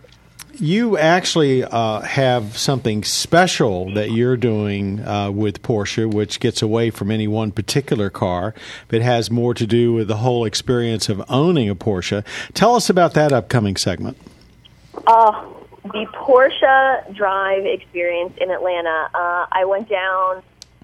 You 0.61 0.97
actually 0.97 1.63
uh, 1.63 2.01
have 2.01 2.57
something 2.57 3.05
special 3.05 3.93
that 3.93 4.11
you're 4.11 4.35
doing 4.35 4.99
uh, 5.07 5.31
with 5.31 5.61
Porsche, 5.61 6.11
which 6.11 6.41
gets 6.41 6.61
away 6.61 6.89
from 6.89 7.11
any 7.11 7.29
one 7.29 7.51
particular 7.51 8.09
car, 8.09 8.53
but 8.89 9.01
has 9.01 9.31
more 9.31 9.53
to 9.53 9.65
do 9.65 9.93
with 9.93 10.09
the 10.09 10.17
whole 10.17 10.43
experience 10.43 11.07
of 11.07 11.23
owning 11.29 11.69
a 11.69 11.75
Porsche. 11.75 12.25
Tell 12.55 12.75
us 12.75 12.89
about 12.89 13.13
that 13.13 13.31
upcoming 13.31 13.77
segment. 13.77 14.17
Uh, 15.09 15.43
the 15.85 16.05
Porsche 16.13 17.15
Drive 17.15 17.65
experience 17.65 18.33
in 18.39 18.51
Atlanta. 18.51 19.09
Uh, 19.11 19.47
I 19.51 19.65
went 19.65 19.89
down 19.89 20.43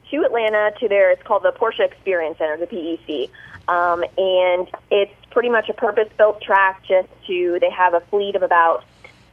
to 0.09 0.17
Atlanta 0.23 0.71
to 0.79 0.87
their 0.87 1.11
it's 1.11 1.21
called 1.21 1.43
the 1.43 1.51
Porsche 1.51 1.81
Experience 1.81 2.39
Center, 2.39 2.57
the 2.57 2.65
PEC, 2.65 3.29
um, 3.71 4.03
and 4.17 4.67
it's 4.89 5.13
pretty 5.29 5.49
much 5.49 5.69
a 5.69 5.73
purpose-built 5.73 6.41
track. 6.41 6.83
Just 6.87 7.07
to 7.27 7.59
they 7.61 7.69
have 7.69 7.93
a 7.93 7.99
fleet 7.99 8.35
of 8.35 8.41
about 8.41 8.83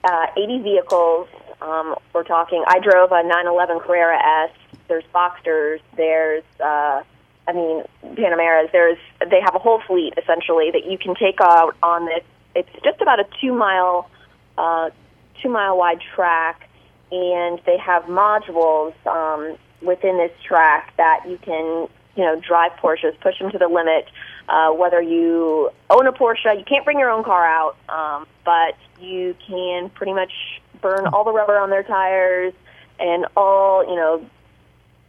uh, 0.05 0.27
80 0.37 0.59
vehicles. 0.59 1.27
Um, 1.63 1.95
we're 2.13 2.25
talking. 2.25 2.63
I 2.67 2.79
drove 2.79 3.13
a 3.13 3.23
911 3.23 3.81
Carrera 3.81 4.19
S. 4.45 4.51
There's 4.89 5.05
Boxsters. 5.15 5.81
There's 5.97 6.45
uh, 6.61 7.03
I 7.49 7.53
mean 7.55 7.83
Panameras. 8.15 8.71
There's 8.73 8.99
they 9.21 9.41
have 9.41 9.55
a 9.55 9.59
whole 9.59 9.81
fleet 9.87 10.13
essentially 10.19 10.71
that 10.71 10.85
you 10.85 10.99
can 10.99 11.15
take 11.15 11.41
out 11.41 11.77
on 11.83 12.05
this. 12.05 12.25
It's 12.55 12.85
just 12.85 13.01
about 13.01 13.21
a 13.21 13.25
two 13.41 13.55
mile 13.55 14.11
uh, 14.63 14.91
two 15.43 15.49
mile 15.49 15.77
wide 15.77 16.01
track, 16.15 16.69
and 17.11 17.61
they 17.67 17.77
have 17.79 18.05
modules 18.05 18.95
um, 19.07 19.59
within 19.83 20.17
this 20.19 20.31
track 20.47 20.95
that 20.97 21.25
you 21.29 21.37
can 21.39 21.89
you 22.15 22.25
know 22.25 22.41
drive 22.41 22.73
Porsches, 22.81 23.19
push 23.21 23.39
them 23.39 23.51
to 23.51 23.59
the 23.59 23.69
limit. 23.69 24.09
Uh, 24.49 24.71
whether 24.71 25.01
you 25.01 25.71
own 25.91 26.07
a 26.07 26.13
Porsche, 26.13 26.57
you 26.59 26.65
can't 26.65 26.85
bring 26.85 26.99
your 26.99 27.11
own 27.11 27.25
car 27.25 27.47
out, 27.47 27.77
um, 27.89 28.27
but 28.45 28.77
you 29.01 29.35
can 29.47 29.91
pretty 29.91 30.13
much 30.13 30.33
burn 30.81 31.07
all 31.07 31.25
the 31.25 31.33
rubber 31.33 31.59
on 31.59 31.71
their 31.71 31.83
tires 31.83 32.53
and 33.01 33.27
all 33.37 33.85
you 33.89 33.97
know 33.97 34.25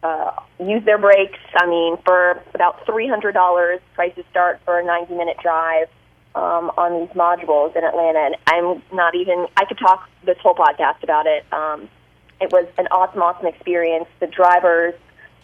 uh, 0.02 0.32
use 0.60 0.84
their 0.84 0.98
brakes. 0.98 1.38
I 1.56 1.66
mean, 1.66 1.96
for 2.04 2.42
about 2.54 2.84
three 2.86 3.08
hundred 3.08 3.32
dollars, 3.32 3.80
prices 3.94 4.24
start 4.30 4.60
for 4.64 4.80
a 4.80 4.84
ninety 4.84 5.14
minute 5.14 5.36
drive 5.40 5.88
um, 6.34 6.70
on 6.76 7.00
these 7.00 7.16
modules 7.16 7.76
in 7.76 7.84
Atlanta. 7.84 8.18
And 8.18 8.36
I'm 8.46 8.82
not 8.96 9.14
even. 9.14 9.46
I 9.56 9.64
could 9.64 9.78
talk 9.78 10.08
this 10.24 10.38
whole 10.42 10.54
podcast 10.54 11.02
about 11.02 11.26
it. 11.26 11.44
Um, 11.52 11.88
it 12.40 12.50
was 12.52 12.66
an 12.78 12.86
awesome, 12.90 13.22
awesome 13.22 13.46
experience. 13.46 14.06
The 14.20 14.26
drivers, 14.26 14.94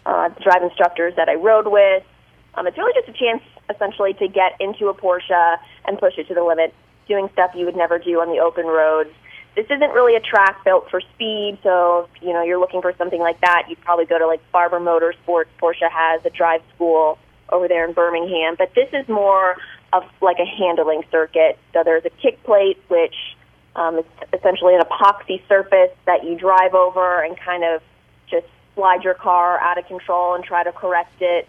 uh, 0.05 0.29
the 0.29 0.41
drive 0.41 0.63
instructors 0.63 1.15
that 1.15 1.29
I 1.29 1.35
rode 1.35 1.67
with. 1.67 2.03
Um, 2.55 2.67
it's 2.67 2.77
really 2.77 2.93
just 2.93 3.07
a 3.07 3.17
chance, 3.17 3.41
essentially, 3.73 4.13
to 4.15 4.27
get 4.27 4.59
into 4.59 4.89
a 4.89 4.93
Porsche 4.93 5.57
and 5.85 5.97
push 5.97 6.17
it 6.17 6.27
to 6.27 6.33
the 6.33 6.43
limit, 6.43 6.73
doing 7.07 7.29
stuff 7.33 7.51
you 7.55 7.65
would 7.65 7.77
never 7.77 7.97
do 7.97 8.19
on 8.19 8.29
the 8.29 8.39
open 8.41 8.65
roads. 8.65 9.09
This 9.55 9.65
isn't 9.65 9.91
really 9.91 10.15
a 10.15 10.19
track 10.19 10.63
built 10.63 10.89
for 10.89 11.01
speed, 11.13 11.57
so 11.63 12.07
if, 12.15 12.21
you 12.21 12.31
know 12.31 12.41
you're 12.41 12.59
looking 12.59 12.81
for 12.81 12.93
something 12.97 13.19
like 13.19 13.39
that, 13.41 13.65
you'd 13.69 13.81
probably 13.81 14.05
go 14.05 14.17
to 14.17 14.27
like 14.27 14.39
Barber 14.51 14.79
Motorsports. 14.79 15.47
Porsche 15.61 15.89
has 15.89 16.25
a 16.25 16.29
drive 16.29 16.61
school 16.75 17.17
over 17.49 17.67
there 17.67 17.85
in 17.85 17.93
Birmingham, 17.93 18.55
but 18.57 18.73
this 18.75 18.87
is 18.93 19.07
more 19.09 19.57
of 19.93 20.03
like 20.21 20.37
a 20.39 20.45
handling 20.45 21.03
circuit. 21.11 21.57
So 21.73 21.83
there's 21.83 22.05
a 22.05 22.09
kick 22.09 22.41
plate, 22.43 22.77
which 22.87 23.15
um, 23.75 23.99
is 23.99 24.05
essentially 24.33 24.75
an 24.75 24.81
epoxy 24.81 25.41
surface 25.47 25.91
that 26.05 26.23
you 26.23 26.35
drive 26.37 26.73
over 26.73 27.21
and 27.23 27.37
kind 27.37 27.63
of 27.63 27.81
just 28.29 28.45
slide 28.75 29.03
your 29.03 29.13
car 29.13 29.59
out 29.59 29.77
of 29.77 29.85
control 29.87 30.35
and 30.35 30.43
try 30.43 30.63
to 30.63 30.71
correct 30.71 31.21
it. 31.21 31.47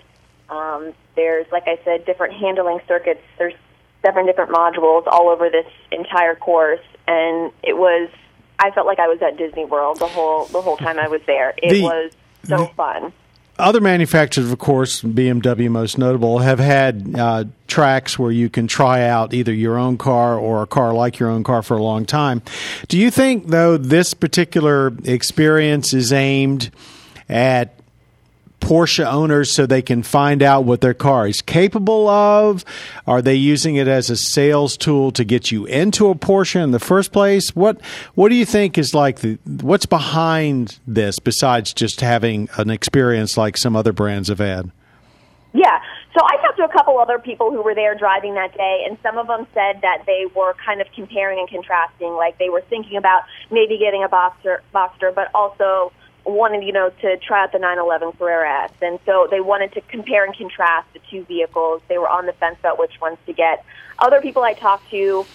Um, 0.48 0.92
there's, 1.16 1.46
like 1.52 1.64
I 1.66 1.78
said, 1.84 2.04
different 2.04 2.34
handling 2.34 2.80
circuits. 2.88 3.20
There's 3.38 3.54
seven 4.02 4.26
different 4.26 4.50
modules 4.50 5.06
all 5.06 5.28
over 5.28 5.48
this 5.48 5.66
entire 5.90 6.34
course, 6.34 6.80
and 7.06 7.52
it 7.62 7.76
was. 7.76 8.10
I 8.58 8.70
felt 8.70 8.86
like 8.86 8.98
I 9.00 9.08
was 9.08 9.20
at 9.22 9.36
Disney 9.38 9.64
World 9.64 9.98
the 9.98 10.06
whole 10.06 10.46
the 10.46 10.60
whole 10.60 10.76
time 10.76 10.98
I 10.98 11.08
was 11.08 11.20
there. 11.26 11.54
It 11.56 11.70
The- 11.74 11.82
was 11.82 12.12
so 12.44 12.66
fun. 12.76 13.12
Other 13.58 13.80
manufacturers, 13.80 14.50
of 14.50 14.58
course, 14.58 15.02
BMW 15.02 15.70
most 15.70 15.98
notable, 15.98 16.38
have 16.38 16.58
had 16.58 17.14
uh, 17.16 17.44
tracks 17.66 18.18
where 18.18 18.30
you 18.30 18.48
can 18.48 18.66
try 18.66 19.02
out 19.06 19.34
either 19.34 19.52
your 19.52 19.76
own 19.76 19.98
car 19.98 20.38
or 20.38 20.62
a 20.62 20.66
car 20.66 20.94
like 20.94 21.18
your 21.18 21.28
own 21.28 21.44
car 21.44 21.62
for 21.62 21.76
a 21.76 21.82
long 21.82 22.06
time. 22.06 22.42
Do 22.88 22.98
you 22.98 23.10
think, 23.10 23.48
though, 23.48 23.76
this 23.76 24.14
particular 24.14 24.92
experience 25.04 25.92
is 25.92 26.12
aimed 26.12 26.70
at 27.28 27.78
Porsche 28.62 29.04
owners 29.04 29.52
so 29.52 29.66
they 29.66 29.82
can 29.82 30.02
find 30.02 30.42
out 30.42 30.64
what 30.64 30.80
their 30.80 30.94
car 30.94 31.26
is 31.26 31.42
capable 31.42 32.08
of? 32.08 32.64
Are 33.06 33.20
they 33.20 33.34
using 33.34 33.76
it 33.76 33.88
as 33.88 34.08
a 34.08 34.16
sales 34.16 34.76
tool 34.76 35.10
to 35.12 35.24
get 35.24 35.50
you 35.50 35.66
into 35.66 36.08
a 36.08 36.14
Porsche 36.14 36.62
in 36.62 36.70
the 36.70 36.78
first 36.78 37.12
place? 37.12 37.54
What 37.56 37.80
What 38.14 38.28
do 38.28 38.36
you 38.36 38.46
think 38.46 38.78
is 38.78 38.94
like 38.94 39.18
the 39.18 39.38
what's 39.44 39.86
behind 39.86 40.78
this 40.86 41.18
besides 41.18 41.74
just 41.74 42.00
having 42.00 42.48
an 42.56 42.70
experience 42.70 43.36
like 43.36 43.58
some 43.58 43.74
other 43.74 43.92
brands 43.92 44.28
have 44.28 44.38
had? 44.38 44.70
Yeah. 45.52 45.80
So 46.14 46.20
I 46.24 46.36
talked 46.42 46.58
to 46.58 46.64
a 46.64 46.68
couple 46.68 46.98
other 46.98 47.18
people 47.18 47.50
who 47.50 47.62
were 47.62 47.74
there 47.74 47.94
driving 47.94 48.34
that 48.34 48.54
day, 48.54 48.84
and 48.86 48.98
some 49.02 49.18
of 49.18 49.26
them 49.26 49.46
said 49.54 49.80
that 49.80 50.04
they 50.06 50.26
were 50.36 50.54
kind 50.64 50.80
of 50.80 50.86
comparing 50.94 51.38
and 51.38 51.48
contrasting. 51.48 52.12
Like 52.12 52.38
they 52.38 52.50
were 52.50 52.62
thinking 52.68 52.96
about 52.96 53.22
maybe 53.50 53.78
getting 53.78 54.04
a 54.04 54.08
Boxster, 54.08 54.58
Boxster 54.74 55.14
but 55.14 55.28
also 55.34 55.92
wanted, 56.24 56.64
you 56.64 56.72
know, 56.72 56.90
to 57.00 57.16
try 57.18 57.42
out 57.44 57.52
the 57.52 57.58
911 57.58 58.12
Carrera 58.12 58.64
S. 58.64 58.72
And 58.80 58.98
so 59.04 59.28
they 59.30 59.40
wanted 59.40 59.72
to 59.72 59.80
compare 59.82 60.24
and 60.24 60.36
contrast 60.36 60.92
the 60.92 61.00
two 61.10 61.24
vehicles. 61.24 61.82
They 61.88 61.98
were 61.98 62.08
on 62.08 62.26
the 62.26 62.32
fence 62.32 62.56
about 62.60 62.78
which 62.78 63.00
ones 63.00 63.18
to 63.26 63.32
get. 63.32 63.64
Other 63.98 64.20
people 64.20 64.42
I 64.42 64.54
talked 64.54 64.90
to, 64.90 64.96
you 64.96 65.26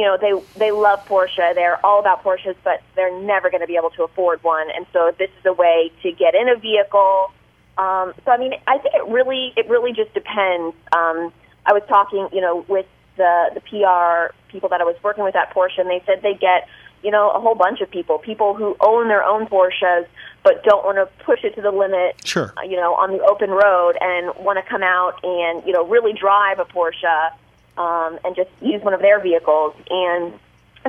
know, 0.00 0.16
they 0.20 0.32
they 0.58 0.70
love 0.70 1.04
Porsche. 1.06 1.54
They're 1.54 1.84
all 1.84 2.00
about 2.00 2.24
Porsches, 2.24 2.56
but 2.64 2.82
they're 2.94 3.16
never 3.20 3.50
going 3.50 3.60
to 3.60 3.66
be 3.66 3.76
able 3.76 3.90
to 3.90 4.04
afford 4.04 4.42
one. 4.42 4.68
And 4.74 4.86
so 4.92 5.12
this 5.18 5.30
is 5.38 5.44
a 5.44 5.52
way 5.52 5.92
to 6.02 6.12
get 6.12 6.34
in 6.34 6.48
a 6.48 6.56
vehicle. 6.56 7.32
Um, 7.76 8.14
so 8.24 8.30
I 8.32 8.38
mean, 8.38 8.54
I 8.66 8.78
think 8.78 8.94
it 8.94 9.06
really 9.08 9.52
it 9.56 9.68
really 9.68 9.92
just 9.92 10.12
depends. 10.14 10.74
Um, 10.92 11.32
I 11.64 11.72
was 11.72 11.82
talking, 11.88 12.28
you 12.32 12.40
know, 12.40 12.64
with 12.68 12.86
the 13.16 13.50
the 13.54 13.60
PR 13.60 14.34
people 14.48 14.68
that 14.70 14.80
I 14.80 14.84
was 14.84 14.96
working 15.02 15.24
with 15.24 15.36
at 15.36 15.54
Porsche, 15.54 15.78
and 15.78 15.90
they 15.90 16.02
said 16.06 16.22
they 16.22 16.34
get, 16.34 16.68
you 17.02 17.10
know, 17.10 17.30
a 17.30 17.40
whole 17.40 17.54
bunch 17.54 17.80
of 17.80 17.90
people, 17.90 18.18
people 18.18 18.54
who 18.54 18.76
own 18.80 19.08
their 19.08 19.24
own 19.24 19.46
Porsches 19.46 20.06
but 20.44 20.64
don't 20.64 20.84
want 20.84 20.96
to 20.96 21.24
push 21.24 21.44
it 21.44 21.54
to 21.54 21.62
the 21.62 21.70
limit. 21.70 22.16
Sure. 22.24 22.52
uh, 22.56 22.62
You 22.62 22.76
know, 22.76 22.94
on 22.94 23.12
the 23.16 23.22
open 23.22 23.50
road, 23.50 23.96
and 24.00 24.32
want 24.44 24.58
to 24.58 24.68
come 24.68 24.82
out 24.82 25.20
and 25.22 25.64
you 25.66 25.72
know 25.72 25.86
really 25.86 26.12
drive 26.12 26.58
a 26.58 26.64
Porsche 26.64 27.30
um, 27.78 28.18
and 28.24 28.34
just 28.34 28.50
use 28.60 28.82
one 28.82 28.94
of 28.94 29.00
their 29.00 29.20
vehicles. 29.20 29.74
And 29.88 30.32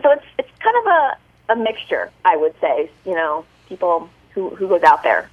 so 0.01 0.11
it's 0.11 0.25
it's 0.39 0.49
kind 0.59 0.75
of 0.77 0.85
a 0.87 1.17
a 1.53 1.55
mixture, 1.55 2.11
I 2.25 2.35
would 2.35 2.53
say. 2.59 2.89
You 3.05 3.13
know, 3.13 3.45
people 3.69 4.09
who 4.31 4.49
who 4.55 4.67
goes 4.67 4.83
out 4.83 5.03
there. 5.03 5.29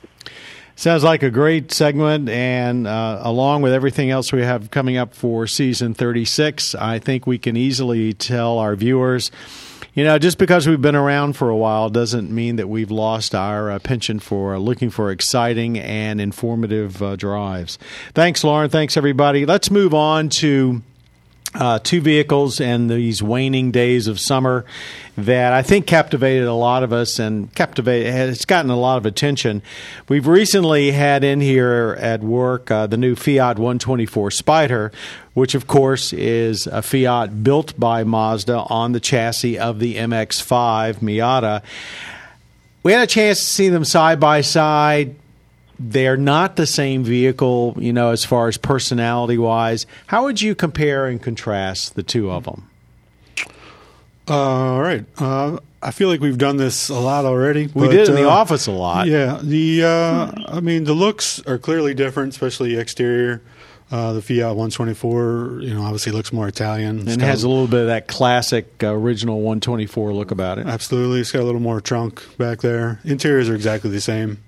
Sounds 0.77 1.05
like 1.05 1.23
a 1.23 1.31
great 1.31 1.73
segment, 1.73 2.31
and 2.31 2.87
uh, 2.87 3.21
along 3.23 3.61
with 3.61 3.73
everything 3.73 4.09
else 4.09 4.33
we 4.33 4.41
have 4.41 4.71
coming 4.71 4.97
up 4.97 5.15
for 5.15 5.47
season 5.47 5.93
36, 5.93 6.75
I 6.75 6.99
think 6.99 7.27
we 7.27 7.37
can 7.37 7.55
easily 7.55 8.15
tell 8.15 8.59
our 8.59 8.75
viewers. 8.77 9.31
You 9.93 10.05
know, 10.05 10.19
just 10.19 10.39
because 10.39 10.69
we've 10.69 10.81
been 10.81 10.95
around 10.95 11.33
for 11.33 11.49
a 11.51 11.57
while 11.57 11.91
doesn't 11.91 12.31
mean 12.31 12.57
that 12.57 12.69
we've 12.69 12.93
lost 12.93 13.35
our 13.35 13.73
uh, 13.73 13.79
penchant 13.81 14.23
for 14.23 14.57
looking 14.59 14.89
for 14.89 15.11
exciting 15.11 15.79
and 15.79 16.21
informative 16.21 17.03
uh, 17.03 17.17
drives. 17.17 17.77
Thanks, 18.15 18.45
Lauren. 18.45 18.71
Thanks, 18.71 18.97
everybody. 18.97 19.47
Let's 19.47 19.69
move 19.71 19.93
on 19.93 20.29
to 20.31 20.83
uh, 21.55 21.81
two 21.81 22.01
vehicles 22.01 22.61
and 22.61 22.89
these 22.89 23.23
waning 23.23 23.71
days 23.71 24.07
of 24.07 24.21
summer 24.21 24.65
that 25.17 25.53
I 25.53 25.63
think 25.63 25.87
captivated 25.87 26.47
a 26.47 26.55
lot 26.55 26.83
of 26.83 26.93
us 26.93 27.19
and 27.19 27.53
captivated. 27.55 28.15
It's 28.31 28.45
gotten 28.45 28.71
a 28.71 28.77
lot 28.77 28.99
of 28.99 29.07
attention. 29.07 29.63
We've 30.09 30.27
recently 30.27 30.93
had 30.93 31.25
in 31.25 31.41
here 31.41 31.97
at 32.01 32.23
work 32.23 32.71
uh, 32.71 32.87
the 32.87 32.97
new 32.97 33.17
Fiat 33.17 33.59
124 33.59 34.31
Spider, 34.31 34.93
which 35.35 35.55
of 35.55 35.67
course 35.67 36.13
is 36.13 36.67
a 36.69 36.83
Fiat 36.83 37.43
built 37.43 37.79
by 37.79 38.05
Mazda 38.05 38.59
on 38.69 38.93
the 38.93 39.01
chassis 39.01 39.59
of 39.59 39.81
the 39.81 39.97
MX-5 39.97 40.97
Miata. 40.97 41.63
We 42.83 42.93
had 42.93 43.03
a 43.03 43.07
chance 43.07 43.41
to 43.41 43.45
see 43.45 43.69
them 43.69 43.85
side 43.85 44.21
by 44.21 44.41
side 44.41 45.17
they're 45.81 46.19
not 46.19 46.57
the 46.57 46.67
same 46.67 47.03
vehicle, 47.03 47.75
you 47.79 47.93
know, 47.93 48.11
as 48.11 48.23
far 48.23 48.49
as 48.49 48.59
personality 48.59 49.39
wise. 49.39 49.87
How 50.07 50.25
would 50.25 50.43
you 50.43 50.55
compare 50.55 51.07
and 51.07 51.21
contrast 51.21 51.95
the 51.95 52.03
two 52.03 52.31
of 52.31 52.45
them? 52.45 52.69
Uh, 54.29 54.35
all 54.35 54.83
right. 54.83 55.07
Uh, 55.19 55.59
I 55.83 55.91
feel 55.91 56.09
like 56.09 56.21
we've 56.21 56.37
done 56.37 56.59
this 56.59 56.91
a 56.91 57.01
lot 57.01 57.25
already. 57.25 57.69
We 57.69 57.87
but, 57.87 57.93
did 57.93 58.09
in 58.11 58.15
the 58.15 58.29
uh, 58.29 58.33
office 58.33 58.67
a 58.67 58.73
lot. 58.73 59.07
Yeah. 59.07 59.41
The 59.43 59.85
uh, 59.85 60.33
I 60.49 60.61
mean, 60.61 60.85
the 60.85 60.93
looks 60.93 61.41
are 61.47 61.57
clearly 61.57 61.95
different, 61.95 62.35
especially 62.35 62.77
exterior. 62.77 63.41
Uh, 63.91 64.13
the 64.13 64.23
Fiat 64.23 64.55
124, 64.55 65.61
you 65.63 65.75
know, 65.75 65.83
obviously 65.83 66.13
looks 66.13 66.33
more 66.33 66.47
Italian. 66.47 67.01
It's 67.01 67.13
And 67.15 67.23
it 67.23 67.25
has 67.25 67.43
a 67.43 67.49
little 67.49 67.67
bit 67.67 67.81
of 67.81 67.87
that 67.89 68.07
classic 68.07 68.85
uh, 68.85 68.95
original 68.95 69.39
124 69.39 70.13
look 70.13 70.31
about 70.31 70.59
it. 70.59 70.67
Absolutely, 70.67 71.21
it's 71.21 71.33
got 71.33 71.41
a 71.41 71.45
little 71.45 71.61
more 71.61 71.81
trunk 71.81 72.23
back 72.39 72.61
there. 72.61 73.01
Interiors 73.03 73.49
are 73.49 73.57
exactly 73.57 73.91
the 73.91 74.01
same. 74.01 74.39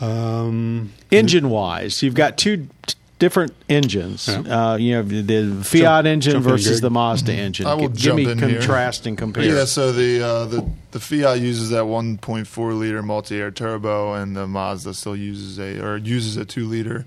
Um, 0.00 0.92
Engine 1.10 1.50
wise, 1.50 2.02
you've 2.02 2.14
got 2.14 2.36
two 2.38 2.68
t- 2.86 2.94
different 3.18 3.52
engines. 3.68 4.28
Yeah. 4.28 4.72
Uh, 4.72 4.76
you 4.76 4.92
know, 4.92 5.02
the 5.02 5.64
Fiat 5.64 5.82
Jump- 5.82 6.06
engine 6.06 6.32
jump 6.34 6.44
versus 6.44 6.80
the 6.80 6.90
Mazda 6.90 7.32
engine. 7.32 7.66
I 7.66 7.74
will 7.74 7.88
Give 7.88 7.96
jump 7.96 8.16
me 8.18 8.30
in 8.30 8.38
here. 8.38 8.58
contrast 8.58 9.06
and 9.06 9.18
compare. 9.18 9.44
Yeah, 9.44 9.64
so 9.64 9.90
the 9.92 10.22
uh, 10.24 10.44
the 10.44 10.68
the 10.92 11.00
Fiat 11.00 11.40
uses 11.40 11.70
that 11.70 11.82
1.4 11.84 12.78
liter 12.78 13.02
multi-air 13.02 13.50
turbo, 13.50 14.14
and 14.14 14.36
the 14.36 14.46
Mazda 14.46 14.94
still 14.94 15.16
uses 15.16 15.58
a 15.58 15.82
or 15.84 15.96
uses 15.96 16.36
a 16.36 16.44
two 16.44 16.66
liter. 16.66 17.04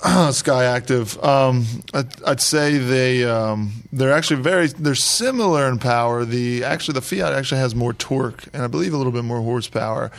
Skyactiv. 0.00 1.22
Um, 1.24 1.64
I'd, 1.94 2.22
I'd 2.24 2.40
say 2.40 2.76
they 2.76 3.24
um, 3.24 3.72
they're 3.92 4.12
actually 4.12 4.42
very 4.42 4.66
they're 4.66 4.94
similar 4.94 5.66
in 5.68 5.78
power. 5.78 6.26
The 6.26 6.62
actually 6.64 6.94
the 6.94 7.00
Fiat 7.00 7.32
actually 7.32 7.60
has 7.60 7.74
more 7.74 7.94
torque 7.94 8.44
and 8.52 8.62
I 8.62 8.66
believe 8.66 8.92
a 8.92 8.98
little 8.98 9.12
bit 9.12 9.24
more 9.24 9.40
horsepower. 9.40 10.10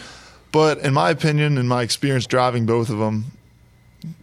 But 0.55 0.77
in 0.79 0.93
my 0.93 1.09
opinion, 1.09 1.57
in 1.57 1.67
my 1.67 1.81
experience 1.81 2.25
driving 2.25 2.65
both 2.65 2.89
of 2.89 2.97
them, 2.97 3.25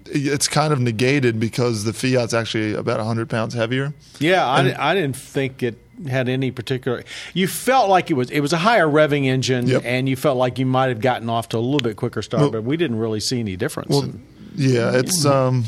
it's 0.07 0.49
kind 0.49 0.73
of 0.73 0.81
negated 0.81 1.39
because 1.39 1.85
the 1.85 1.93
Fiat's 1.93 2.33
actually 2.33 2.73
about 2.73 2.97
100 2.97 3.29
pounds 3.29 3.53
heavier. 3.53 3.93
Yeah, 4.19 4.49
I, 4.49 4.62
di- 4.62 4.75
I 4.75 4.95
didn't 4.95 5.17
think 5.17 5.62
it 5.62 5.77
had 6.09 6.31
any 6.31 6.51
particular. 6.51 7.05
You 7.35 7.47
felt 7.49 7.91
like 7.91 8.11
it 8.11 8.15
was 8.15 8.31
it 8.31 8.41
was 8.41 8.55
a 8.55 8.57
higher 8.57 8.87
revving 8.87 9.27
engine, 9.27 9.67
Yep. 9.67 9.83
and 9.85 10.09
you 10.09 10.17
felt 10.17 10.39
like 10.39 10.59
you 10.59 10.65
might 10.65 10.89
have 10.89 11.03
gotten 11.03 11.29
off 11.29 11.51
to 11.51 11.59
a 11.59 11.61
little 11.61 11.81
bit 11.87 11.97
quicker 11.97 12.23
start, 12.23 12.41
Well- 12.45 12.51
but 12.51 12.65
we 12.65 12.79
didn't 12.79 12.97
really 12.99 13.21
see 13.21 13.39
any 13.39 13.57
difference. 13.57 13.91
Well, 13.91 14.05
in- 14.05 14.23
yeah, 14.57 14.97
it's 14.97 15.27
um, 15.27 15.65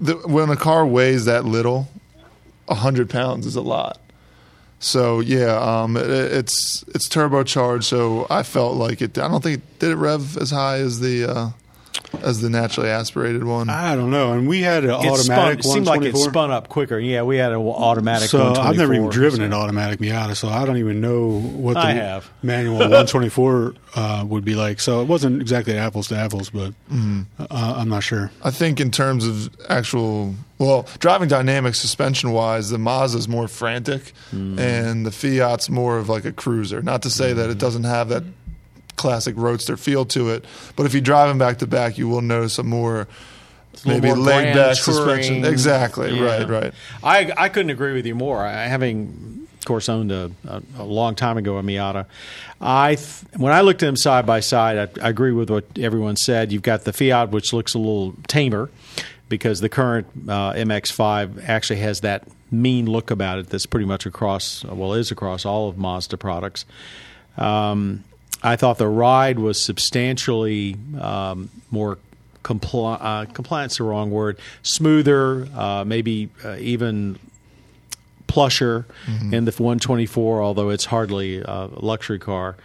the, 0.00 0.14
when 0.26 0.50
a 0.50 0.56
car 0.56 0.86
weighs 0.86 1.24
that 1.24 1.46
little, 1.46 1.88
100 2.66 3.08
pounds 3.08 3.46
is 3.46 3.56
a 3.56 3.60
lot. 3.62 3.98
So 4.84 5.20
yeah, 5.20 5.56
um, 5.56 5.96
it, 5.96 6.10
it's 6.10 6.84
it's 6.88 7.08
turbocharged. 7.08 7.84
So 7.84 8.26
I 8.28 8.42
felt 8.42 8.74
like 8.76 9.00
it. 9.00 9.16
I 9.16 9.28
don't 9.28 9.42
think 9.42 9.62
did 9.78 9.92
it 9.92 9.96
rev 9.96 10.36
as 10.36 10.50
high 10.50 10.76
as 10.76 11.00
the 11.00 11.24
uh, 11.24 11.48
as 12.22 12.40
the 12.40 12.48
naturally 12.50 12.88
aspirated 12.90 13.44
one. 13.44 13.68
I 13.70 13.94
don't 13.96 14.10
know. 14.10 14.32
And 14.32 14.48
we 14.48 14.62
had 14.62 14.84
an 14.84 14.90
It 14.90 14.94
spun, 15.00 15.10
automatic 15.12 15.58
it 15.60 15.64
seemed 15.64 15.86
like 15.86 16.02
it 16.02 16.16
spun 16.16 16.50
up 16.50 16.68
quicker. 16.68 16.98
Yeah, 16.98 17.22
we 17.22 17.36
had 17.36 17.52
an 17.52 17.58
automatic. 17.58 18.28
So 18.28 18.52
I've 18.54 18.76
never 18.76 18.94
even 18.94 19.08
driven 19.10 19.38
so- 19.40 19.44
an 19.44 19.52
automatic 19.52 20.00
Miata, 20.00 20.36
so 20.36 20.48
I 20.48 20.64
don't 20.64 20.76
even 20.78 21.00
know 21.00 21.40
what 21.40 21.74
the 21.74 21.80
I 21.80 21.92
have. 21.92 22.30
manual 22.42 22.78
124 22.78 23.74
uh, 23.96 24.24
would 24.26 24.44
be 24.44 24.54
like. 24.54 24.80
So 24.80 25.00
it 25.02 25.08
wasn't 25.08 25.40
exactly 25.40 25.76
apples 25.76 26.08
to 26.08 26.16
apples, 26.16 26.50
but 26.50 26.72
Mm-hmm. 26.90 27.22
uh, 27.40 27.46
I'm 27.50 27.88
not 27.88 28.02
sure. 28.02 28.30
I 28.42 28.50
think 28.50 28.80
in 28.80 28.90
terms 28.90 29.26
of 29.26 29.54
actual, 29.68 30.34
well, 30.58 30.86
driving 30.98 31.28
dynamics, 31.28 31.80
suspension 31.80 32.32
wise, 32.32 32.70
the 32.70 32.78
Mazda's 32.78 33.28
more 33.28 33.48
frantic, 33.48 34.12
and 34.32 35.04
the 35.06 35.10
Fiat's 35.10 35.68
more 35.68 35.98
of 35.98 36.08
like 36.08 36.24
a 36.24 36.32
cruiser. 36.32 36.82
Not 36.82 37.02
to 37.02 37.10
say 37.10 37.32
that 37.32 37.50
it 37.50 37.58
doesn't 37.58 37.84
have 37.84 38.08
that 38.08 38.22
classic 38.96 39.34
roadster 39.36 39.76
feel 39.76 40.04
to 40.06 40.30
it, 40.30 40.44
but 40.76 40.86
if 40.86 40.94
you 40.94 41.00
drive 41.00 41.28
them 41.28 41.38
back 41.38 41.58
to 41.58 41.66
back, 41.66 41.98
you 41.98 42.08
will 42.08 42.22
notice 42.22 42.58
a 42.58 42.62
more 42.62 43.08
a 43.84 43.88
maybe 43.88 44.12
laid 44.12 44.54
back 44.54 44.76
suspension. 44.76 45.44
Exactly. 45.44 46.14
Yeah. 46.16 46.24
Right. 46.24 46.48
Right. 46.48 46.74
I 47.02 47.32
I 47.36 47.48
couldn't 47.48 47.70
agree 47.70 47.92
with 47.92 48.06
you 48.06 48.14
more. 48.14 48.44
I, 48.44 48.66
having, 48.66 49.48
of 49.58 49.64
course, 49.64 49.88
owned 49.88 50.12
a, 50.12 50.30
a, 50.46 50.62
a 50.78 50.84
long 50.84 51.14
time 51.14 51.36
ago 51.36 51.58
a 51.58 51.62
Miata, 51.62 52.06
I 52.60 52.94
th- 52.94 53.24
when 53.36 53.52
I 53.52 53.62
looked 53.62 53.82
at 53.82 53.86
them 53.86 53.96
side 53.96 54.26
by 54.26 54.40
side, 54.40 54.78
I, 55.00 55.06
I 55.06 55.08
agree 55.10 55.32
with 55.32 55.50
what 55.50 55.64
everyone 55.78 56.16
said. 56.16 56.52
You've 56.52 56.62
got 56.62 56.84
the 56.84 56.92
Fiat, 56.92 57.30
which 57.30 57.52
looks 57.52 57.74
a 57.74 57.78
little 57.78 58.14
tamer, 58.26 58.70
because 59.28 59.60
the 59.60 59.68
current 59.68 60.06
uh, 60.28 60.52
MX-5 60.52 61.48
actually 61.48 61.80
has 61.80 62.00
that 62.00 62.26
mean 62.50 62.86
look 62.86 63.10
about 63.10 63.38
it 63.38 63.48
that's 63.48 63.66
pretty 63.66 63.86
much 63.86 64.06
across, 64.06 64.64
well, 64.64 64.94
is 64.94 65.10
across 65.10 65.44
all 65.44 65.68
of 65.68 65.76
Mazda 65.76 66.16
products. 66.16 66.64
Um, 67.36 68.04
I 68.44 68.56
thought 68.56 68.78
the 68.78 68.88
ride 68.88 69.38
was 69.38 69.60
substantially 69.60 70.76
um, 71.00 71.48
more 71.70 71.98
compli- 72.44 72.98
uh, 73.00 73.24
compliant's 73.32 73.78
the 73.78 73.84
wrong 73.84 74.10
word, 74.10 74.38
smoother, 74.62 75.48
uh, 75.56 75.84
maybe 75.84 76.28
uh, 76.44 76.56
even 76.58 77.18
plusher 78.26 78.84
in 79.32 79.44
the 79.44 79.52
124, 79.52 80.42
although 80.42 80.68
it's 80.70 80.84
hardly 80.84 81.40
a 81.40 81.70
luxury 81.76 82.18
car. 82.18 82.56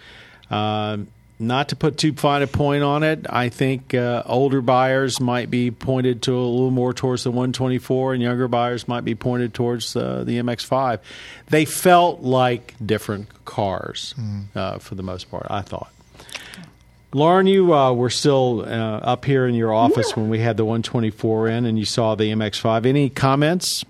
Um, 0.51 1.07
not 1.39 1.69
to 1.69 1.75
put 1.77 1.97
too 1.97 2.13
fine 2.13 2.41
a 2.41 2.47
point 2.47 2.83
on 2.83 3.01
it, 3.01 3.25
I 3.29 3.47
think 3.47 3.93
uh, 3.93 4.23
older 4.25 4.61
buyers 4.61 5.21
might 5.21 5.49
be 5.49 5.71
pointed 5.71 6.21
to 6.23 6.33
a 6.33 6.35
little 6.35 6.69
more 6.69 6.93
towards 6.93 7.23
the 7.23 7.31
124, 7.31 8.13
and 8.13 8.21
younger 8.21 8.49
buyers 8.49 8.87
might 8.89 9.05
be 9.05 9.15
pointed 9.15 9.53
towards 9.53 9.95
uh, 9.95 10.25
the 10.25 10.39
MX5. 10.39 10.99
They 11.47 11.63
felt 11.63 12.21
like 12.21 12.75
different 12.85 13.45
cars 13.45 14.13
uh, 14.53 14.79
for 14.79 14.95
the 14.95 15.03
most 15.03 15.31
part, 15.31 15.47
I 15.49 15.61
thought. 15.61 15.91
Lauren, 17.13 17.47
you 17.47 17.73
uh, 17.73 17.93
were 17.93 18.09
still 18.11 18.61
uh, 18.61 18.67
up 18.67 19.25
here 19.25 19.47
in 19.47 19.55
your 19.55 19.73
office 19.73 20.15
when 20.15 20.29
we 20.29 20.39
had 20.39 20.57
the 20.57 20.65
124 20.65 21.47
in, 21.47 21.65
and 21.65 21.79
you 21.79 21.85
saw 21.85 22.15
the 22.15 22.31
MX5. 22.31 22.85
Any 22.85 23.09
comments? 23.09 23.83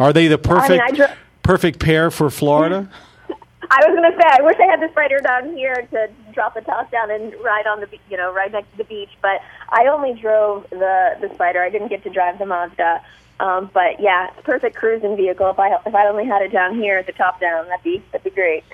Are 0.00 0.12
they 0.12 0.28
the 0.28 0.38
perfect 0.38 0.82
I 0.82 0.90
dro- 0.92 1.12
perfect 1.42 1.80
pair 1.80 2.10
for 2.10 2.30
Florida? 2.30 2.88
I 3.28 3.86
was 3.86 3.96
going 3.96 4.10
to 4.10 4.16
say, 4.18 4.26
I 4.26 4.42
wish 4.42 4.56
I 4.58 4.70
had 4.70 4.80
this 4.80 4.94
writer 4.96 5.18
down 5.18 5.54
here 5.56 5.86
to 5.90 6.10
drop 6.32 6.54
the 6.54 6.60
top 6.60 6.90
down 6.90 7.10
and 7.10 7.34
ride 7.42 7.66
on 7.66 7.80
the, 7.80 7.88
you 8.10 8.16
know, 8.16 8.32
right 8.32 8.50
next 8.50 8.70
to 8.72 8.78
the 8.78 8.84
beach. 8.84 9.10
But 9.20 9.40
I 9.68 9.86
only 9.86 10.14
drove 10.20 10.68
the 10.70 11.16
the 11.20 11.32
spider. 11.34 11.62
I 11.62 11.70
didn't 11.70 11.88
get 11.88 12.02
to 12.04 12.10
drive 12.10 12.38
the 12.38 12.46
Mazda. 12.46 13.02
Um, 13.40 13.70
but 13.72 13.98
yeah, 13.98 14.28
it's 14.28 14.38
a 14.38 14.42
perfect 14.42 14.76
cruising 14.76 15.16
vehicle. 15.16 15.48
If 15.50 15.58
I 15.58 15.74
if 15.86 15.94
I 15.94 16.06
only 16.06 16.26
had 16.26 16.42
it 16.42 16.52
down 16.52 16.74
here, 16.74 16.98
at 16.98 17.06
the 17.06 17.12
top 17.12 17.40
down, 17.40 17.68
that'd 17.68 17.82
be 17.82 18.02
that'd 18.12 18.24
be 18.24 18.30
great. 18.30 18.64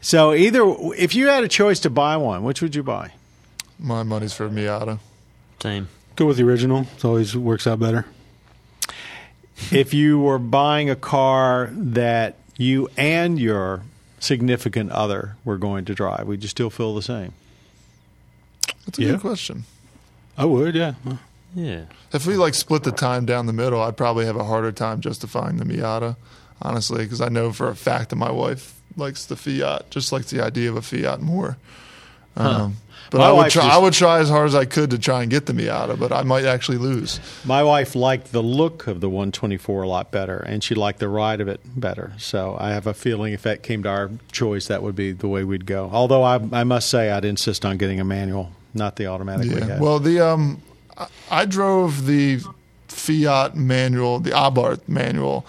So 0.00 0.32
either 0.34 0.62
if 0.96 1.14
you 1.14 1.28
had 1.28 1.44
a 1.44 1.48
choice 1.48 1.78
to 1.80 1.90
buy 1.90 2.16
one, 2.16 2.42
which 2.42 2.60
would 2.60 2.74
you 2.74 2.82
buy? 2.82 3.12
My 3.78 4.02
money's 4.02 4.32
for 4.32 4.48
Miata. 4.48 4.98
Same. 5.60 5.88
Go 6.16 6.26
with 6.26 6.36
the 6.36 6.42
original. 6.44 6.86
It 6.96 7.04
always 7.04 7.36
works 7.36 7.66
out 7.66 7.78
better. 7.78 8.04
if 9.70 9.94
you 9.94 10.18
were 10.18 10.38
buying 10.38 10.90
a 10.90 10.96
car 10.96 11.70
that 11.72 12.36
you 12.56 12.88
and 12.96 13.38
your 13.38 13.82
significant 14.22 14.90
other 14.92 15.36
we're 15.44 15.56
going 15.58 15.84
to 15.86 15.94
drive, 15.94 16.26
would 16.26 16.42
you 16.42 16.48
still 16.48 16.70
feel 16.70 16.94
the 16.94 17.02
same? 17.02 17.32
That's 18.86 18.98
a 18.98 19.02
Yeah. 19.02 19.08
good 19.12 19.20
question. 19.20 19.64
I 20.38 20.44
would, 20.44 20.74
yeah. 20.74 20.94
Yeah. 21.54 21.82
If 22.12 22.26
we 22.26 22.36
like 22.36 22.54
split 22.54 22.82
the 22.84 22.92
time 22.92 23.26
down 23.26 23.46
the 23.46 23.52
middle, 23.52 23.80
I'd 23.82 23.96
probably 23.96 24.24
have 24.26 24.36
a 24.36 24.44
harder 24.44 24.72
time 24.72 25.00
justifying 25.00 25.56
the 25.58 25.64
Miata, 25.64 26.16
honestly, 26.62 27.04
because 27.04 27.20
I 27.20 27.28
know 27.28 27.52
for 27.52 27.68
a 27.68 27.76
fact 27.76 28.10
that 28.10 28.16
my 28.16 28.30
wife 28.30 28.74
likes 28.96 29.26
the 29.26 29.36
Fiat, 29.36 29.90
just 29.90 30.12
likes 30.12 30.30
the 30.30 30.42
idea 30.42 30.70
of 30.70 30.76
a 30.76 30.82
Fiat 30.82 31.20
more. 31.20 31.58
Um, 32.36 32.76
but 33.12 33.18
My 33.18 33.28
I 33.28 33.32
would 33.32 33.50
try. 33.50 33.62
just- 33.62 33.74
I 33.74 33.78
would 33.78 33.92
try 33.92 34.18
as 34.18 34.28
hard 34.30 34.46
as 34.48 34.54
I 34.54 34.64
could 34.64 34.90
to 34.90 34.98
try 34.98 35.22
and 35.22 35.30
get 35.30 35.46
the 35.46 35.52
Miata, 35.52 35.98
but 35.98 36.10
I 36.12 36.22
might 36.22 36.44
actually 36.44 36.78
lose. 36.78 37.20
My 37.44 37.62
wife 37.62 37.94
liked 37.94 38.32
the 38.32 38.42
look 38.42 38.86
of 38.86 39.00
the 39.00 39.08
124 39.08 39.82
a 39.82 39.88
lot 39.88 40.10
better, 40.10 40.38
and 40.38 40.64
she 40.64 40.74
liked 40.74 40.98
the 40.98 41.08
ride 41.08 41.40
of 41.40 41.46
it 41.48 41.60
better. 41.76 42.12
So 42.18 42.56
I 42.58 42.70
have 42.70 42.86
a 42.86 42.94
feeling 42.94 43.32
if 43.32 43.42
that 43.42 43.62
came 43.62 43.82
to 43.84 43.88
our 43.88 44.10
choice, 44.32 44.66
that 44.66 44.82
would 44.82 44.96
be 44.96 45.12
the 45.12 45.28
way 45.28 45.44
we'd 45.44 45.66
go. 45.66 45.90
Although 45.92 46.22
I, 46.22 46.40
I 46.52 46.64
must 46.64 46.88
say, 46.88 47.10
I'd 47.10 47.24
insist 47.24 47.64
on 47.64 47.76
getting 47.76 48.00
a 48.00 48.04
manual, 48.04 48.50
not 48.74 48.96
the 48.96 49.06
automatic 49.06 49.46
Yeah. 49.50 49.78
Well, 49.78 49.98
the 49.98 50.20
um, 50.20 50.62
I, 50.96 51.06
I 51.30 51.44
drove 51.44 52.06
the 52.06 52.40
Fiat 52.88 53.56
manual, 53.56 54.20
the 54.20 54.30
Abarth 54.30 54.88
manual, 54.88 55.46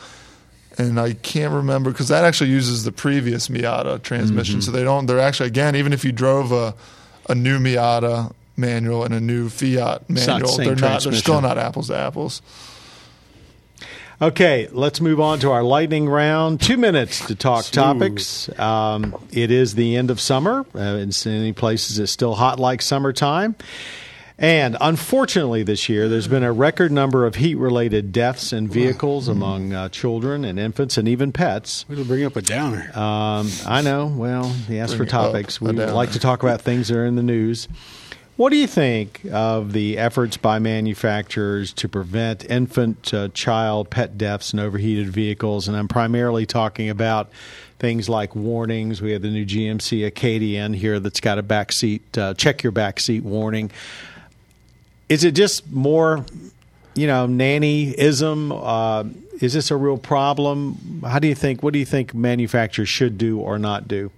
and 0.78 1.00
I 1.00 1.14
can't 1.14 1.54
remember 1.54 1.92
because 1.92 2.08
that 2.08 2.24
actually 2.24 2.50
uses 2.50 2.84
the 2.84 2.92
previous 2.92 3.48
Miata 3.48 4.02
transmission. 4.02 4.62
So 4.62 4.72
they 4.72 4.84
don't. 4.84 5.06
They're 5.06 5.20
actually 5.20 5.48
again, 5.48 5.76
even 5.76 5.94
if 5.94 6.04
you 6.04 6.12
drove 6.12 6.52
a 6.52 6.74
a 7.30 7.36
new 7.36 7.60
Miata 7.60 8.34
manual 8.56 9.04
and 9.04 9.14
a 9.14 9.20
new 9.20 9.50
Fiat 9.50 10.04
It's 10.10 10.28
not 10.28 10.42
the 10.42 10.46
manual, 10.46 10.58
they're 10.58 10.76
not. 10.76 11.04
They're 11.04 11.14
still 11.14 11.42
not 11.42 11.58
apples 11.58 11.88
to 11.88 11.98
apples. 11.98 12.42
Okay, 14.22 14.70
let's 14.72 15.02
move 15.02 15.20
on 15.20 15.40
to 15.40 15.52
our 15.52 15.64
lightning 15.64 16.08
round. 16.08 16.62
Two 16.62 16.78
minutes 16.78 17.26
to 17.28 17.36
talk 17.36 17.66
topics. 17.66 18.48
Um, 18.58 19.16
it 19.32 19.52
is 19.52 19.76
the 19.76 19.98
end 19.98 20.12
of 20.12 20.22
summer. 20.22 20.66
Uh, 20.74 20.80
in 20.80 21.12
many 21.26 21.52
places, 21.52 22.00
it's 22.00 22.12
still 22.12 22.36
hot 22.36 22.60
like 22.60 22.82
summertime. 22.82 23.56
And 24.38 24.76
unfortunately, 24.82 25.64
this 25.64 25.88
year, 25.88 26.10
there's 26.10 26.28
been 26.28 26.44
a 26.44 26.52
record 26.52 26.92
number 26.92 27.26
of 27.26 27.36
heat 27.36 27.56
related 27.56 28.12
deaths 28.12 28.52
in 28.52 28.68
vehicles 28.68 29.28
among 29.28 29.74
uh, 29.74 29.90
children 29.90 30.44
and 30.44 30.60
infants 30.60 30.98
and 30.98 31.08
even 31.08 31.32
pets. 31.32 31.86
We'll 31.88 32.04
bring 32.04 32.24
up 32.24 32.36
a 32.36 32.42
downer. 32.42 32.90
Um, 32.98 33.50
I 33.66 33.82
know. 33.84 34.08
Well, 34.08 34.50
he 34.50 34.80
asked 34.80 34.94
for 34.94 35.06
Bring 35.06 35.10
up, 35.10 35.32
topics. 35.32 35.62
We 35.62 35.72
like 35.72 36.12
to 36.14 36.20
talk 36.20 36.42
about 36.42 36.62
things 36.62 36.88
that 36.88 36.98
are 36.98 37.06
in 37.06 37.16
the 37.16 37.24
news. 37.24 37.68
What 38.36 38.50
do 38.50 38.58
you 38.58 38.66
think 38.66 39.22
of 39.32 39.74
the 39.74 40.00
efforts 40.00 40.38
by 40.38 40.58
manufacturers 40.58 41.72
to 41.74 41.88
prevent 41.88 42.44
infant, 42.50 43.14
uh, 43.14 43.28
child, 43.30 43.92
pet 43.92 44.18
deaths 44.18 44.54
in 44.54 44.60
overheated 44.60 45.10
vehicles? 45.10 45.68
And 45.68 45.78
I'm 45.78 45.88
primarily 45.88 46.48
talking 46.48 46.90
about 46.90 47.30
things 47.78 48.10
like 48.10 48.36
warnings. 48.36 49.04
We 49.04 49.12
have 49.12 49.22
the 49.22 49.30
new 49.30 49.46
GMC 49.46 50.08
Acadia 50.08 50.66
in 50.66 50.74
here 50.74 51.00
that's 51.00 51.20
got 51.20 51.38
a 51.38 51.44
backseat, 51.44 52.18
uh, 52.18 52.34
check 52.34 52.64
your 52.64 52.72
backseat 52.72 53.22
warning. 53.22 53.70
Is 55.14 55.24
it 55.24 55.36
just 55.36 55.72
more, 55.72 56.26
you 56.96 57.06
know, 57.06 57.28
nannyism? 57.28 58.52
Uh, 58.52 59.08
is 59.40 59.54
this 59.54 59.70
a 59.70 59.78
real 59.78 60.00
problem? 60.00 61.04
How 61.06 61.20
do 61.20 61.28
you 61.28 61.36
think? 61.36 61.62
What 61.62 61.72
do 61.72 61.78
you 61.78 61.86
think 61.86 62.16
manufacturers 62.16 62.90
should 62.90 63.20
do 63.20 63.40
or 63.40 63.60
not 63.60 63.88
do? 63.88 64.10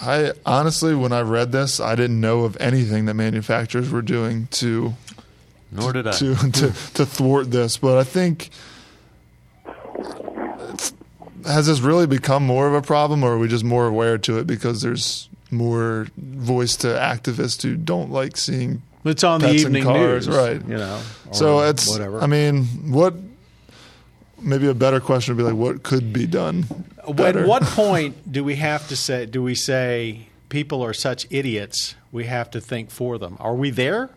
I 0.00 0.32
honestly, 0.44 0.96
when 0.96 1.12
I 1.12 1.20
read 1.20 1.52
this, 1.52 1.78
I 1.78 1.94
didn't 1.94 2.20
know 2.20 2.40
of 2.40 2.56
anything 2.56 3.04
that 3.04 3.14
manufacturers 3.14 3.90
were 3.90 4.02
doing 4.02 4.48
to 4.48 4.94
Nor 5.70 5.92
did 5.92 6.08
I. 6.08 6.10
to 6.10 6.34
to, 6.34 6.72
to 6.94 7.06
thwart 7.06 7.52
this. 7.52 7.76
But 7.76 7.98
I 7.98 8.02
think 8.02 8.50
has 11.46 11.68
this 11.68 11.78
really 11.78 12.08
become 12.08 12.44
more 12.44 12.66
of 12.66 12.74
a 12.74 12.82
problem, 12.82 13.22
or 13.22 13.34
are 13.34 13.38
we 13.38 13.46
just 13.46 13.62
more 13.62 13.86
aware 13.86 14.18
to 14.18 14.38
it 14.38 14.48
because 14.48 14.82
there's 14.82 15.28
more 15.52 16.08
voice 16.16 16.74
to 16.78 16.88
activists 16.88 17.62
who 17.62 17.76
don't 17.76 18.10
like 18.10 18.36
seeing 18.36 18.82
It's 19.04 19.24
on 19.24 19.40
the 19.40 19.50
evening 19.50 19.84
cars, 19.84 20.28
news, 20.28 20.36
right? 20.36 20.60
You 20.62 20.76
know, 20.76 21.00
So 21.32 21.60
it's 21.60 21.88
whatever. 21.88 22.20
I 22.20 22.26
mean, 22.26 22.64
what? 22.92 23.14
Maybe 24.40 24.66
a 24.68 24.74
better 24.74 25.00
question 25.00 25.36
would 25.36 25.42
be 25.42 25.48
like, 25.48 25.58
what 25.58 25.82
could 25.84 26.12
be 26.12 26.26
done? 26.26 26.66
At 27.06 27.46
what 27.46 27.62
point 27.78 28.30
do 28.32 28.42
we 28.42 28.56
have 28.56 28.88
to 28.88 28.96
say? 28.96 29.26
Do 29.26 29.42
we 29.42 29.54
say 29.54 30.26
people 30.48 30.82
are 30.82 30.92
such 30.92 31.26
idiots? 31.30 31.94
We 32.10 32.24
have 32.24 32.50
to 32.52 32.60
think 32.60 32.90
for 32.90 33.18
them. 33.18 33.36
Are 33.40 33.54
we 33.54 33.70
there? 33.70 34.10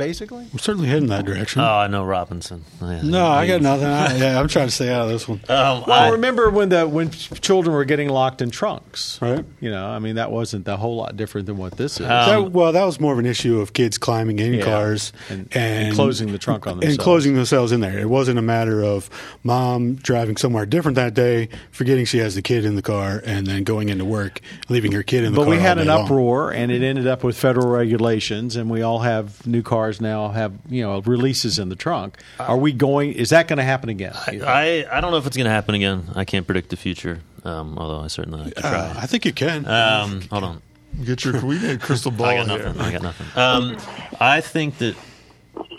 Basically, 0.00 0.46
I'm 0.52 0.58
certainly 0.58 0.88
heading 0.88 1.08
that 1.08 1.24
direction. 1.26 1.60
Oh, 1.62 1.66
I 1.66 1.86
know 1.86 2.04
Robinson. 2.04 2.64
Yeah, 2.82 3.02
no, 3.02 3.26
I 3.26 3.46
got 3.46 3.60
nothing. 3.62 3.86
I, 3.86 4.16
yeah, 4.16 4.40
I'm 4.40 4.48
trying 4.48 4.68
to 4.68 4.74
stay 4.74 4.90
out 4.92 5.02
of 5.04 5.10
this 5.10 5.28
one. 5.28 5.40
Um, 5.50 5.84
well, 5.86 5.90
I- 5.92 6.08
remember 6.10 6.48
when 6.50 6.70
the 6.70 6.88
when 6.88 7.10
children 7.10 7.74
were 7.76 7.84
getting 7.84 8.08
locked 8.08 8.40
in 8.42 8.50
trunks, 8.50 9.18
Right. 9.20 9.44
You 9.60 9.70
know, 9.70 9.86
I 9.86 9.98
mean, 9.98 10.14
that 10.16 10.30
wasn't 10.32 10.66
a 10.68 10.76
whole 10.76 10.96
lot 10.96 11.16
different 11.16 11.46
than 11.46 11.58
what 11.58 11.76
this 11.76 11.94
is. 12.00 12.06
Um, 12.06 12.06
that, 12.08 12.52
well, 12.52 12.72
that 12.72 12.84
was 12.84 12.98
more 12.98 13.12
of 13.12 13.18
an 13.18 13.26
issue 13.26 13.60
of 13.60 13.72
kids 13.74 13.98
climbing 13.98 14.38
in 14.38 14.54
Yeah. 14.54 14.64
cars 14.64 15.12
And- 15.28 15.48
and, 15.52 15.86
and 15.88 15.94
closing 15.94 16.32
the 16.32 16.38
trunk 16.38 16.66
on 16.66 16.82
and 16.82 16.98
closing 16.98 17.34
themselves 17.34 17.72
in 17.72 17.80
there. 17.80 17.98
It 17.98 18.08
wasn't 18.08 18.38
a 18.38 18.42
matter 18.42 18.82
of 18.82 19.10
mom 19.42 19.96
driving 19.96 20.36
somewhere 20.36 20.64
different 20.66 20.96
that 20.96 21.14
day, 21.14 21.48
forgetting 21.70 22.04
she 22.06 22.18
has 22.18 22.34
the 22.34 22.42
kid 22.42 22.64
in 22.64 22.74
the 22.76 22.82
car, 22.82 23.22
and 23.26 23.46
then 23.46 23.64
going 23.64 23.88
into 23.90 24.04
work, 24.04 24.40
leaving 24.68 24.92
her 24.92 25.02
kid 25.02 25.24
in 25.24 25.32
the 25.32 25.36
but 25.36 25.44
car. 25.44 25.50
But 25.52 25.56
we 25.58 25.62
had 25.62 25.78
all 25.78 25.82
an 25.82 25.86
day 25.88 25.94
long. 25.94 26.04
uproar, 26.04 26.50
and 26.52 26.70
it 26.72 26.82
ended 26.82 27.06
up 27.06 27.22
with 27.24 27.36
federal 27.36 27.68
regulations, 27.68 28.56
and 28.56 28.70
we 28.70 28.82
all 28.82 29.00
have 29.00 29.46
new 29.46 29.62
cars 29.62 29.89
now 29.98 30.28
have 30.28 30.52
you 30.68 30.82
know 30.82 31.00
releases 31.00 31.58
in 31.58 31.70
the 31.70 31.76
trunk. 31.76 32.18
Are 32.38 32.58
we 32.58 32.72
going? 32.72 33.14
Is 33.14 33.30
that 33.30 33.48
going 33.48 33.56
to 33.56 33.64
happen 33.64 33.88
again? 33.88 34.12
I, 34.14 34.86
I 34.90 35.00
don't 35.00 35.10
know 35.10 35.16
if 35.16 35.26
it's 35.26 35.38
going 35.38 35.46
to 35.46 35.50
happen 35.50 35.74
again. 35.74 36.10
I 36.14 36.26
can't 36.26 36.46
predict 36.46 36.68
the 36.68 36.76
future, 36.76 37.20
um, 37.44 37.78
although 37.78 38.00
I 38.00 38.08
certainly 38.08 38.44
like 38.44 38.54
to 38.56 38.60
try. 38.60 38.70
Uh, 38.70 38.94
I 38.98 39.06
think 39.06 39.24
you 39.24 39.32
can. 39.32 39.66
Um, 39.66 40.20
hold 40.30 40.44
on. 40.44 40.62
Get 41.04 41.24
your 41.24 41.40
we 41.44 41.58
need 41.58 41.70
a 41.70 41.78
crystal 41.78 42.10
ball 42.10 42.26
I 42.28 42.44
got 42.44 42.60
here. 42.60 42.74
I 42.78 42.92
got 42.92 43.02
nothing. 43.02 43.26
Um, 43.34 43.76
I 44.20 44.40
think 44.40 44.78
that 44.78 44.96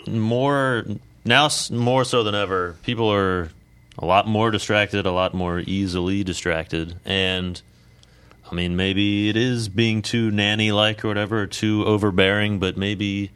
more 0.08 0.84
now, 1.24 1.48
more 1.70 2.04
so 2.04 2.24
than 2.24 2.34
ever, 2.34 2.76
people 2.82 3.12
are 3.12 3.50
a 3.98 4.06
lot 4.06 4.26
more 4.26 4.50
distracted, 4.50 5.06
a 5.06 5.12
lot 5.12 5.34
more 5.34 5.60
easily 5.60 6.24
distracted, 6.24 6.96
and 7.04 7.60
I 8.50 8.54
mean, 8.54 8.76
maybe 8.76 9.28
it 9.28 9.36
is 9.36 9.68
being 9.68 10.02
too 10.02 10.30
nanny-like 10.30 11.04
or 11.04 11.08
whatever, 11.08 11.42
or 11.42 11.46
too 11.46 11.84
overbearing, 11.86 12.58
but 12.58 12.76
maybe. 12.76 13.30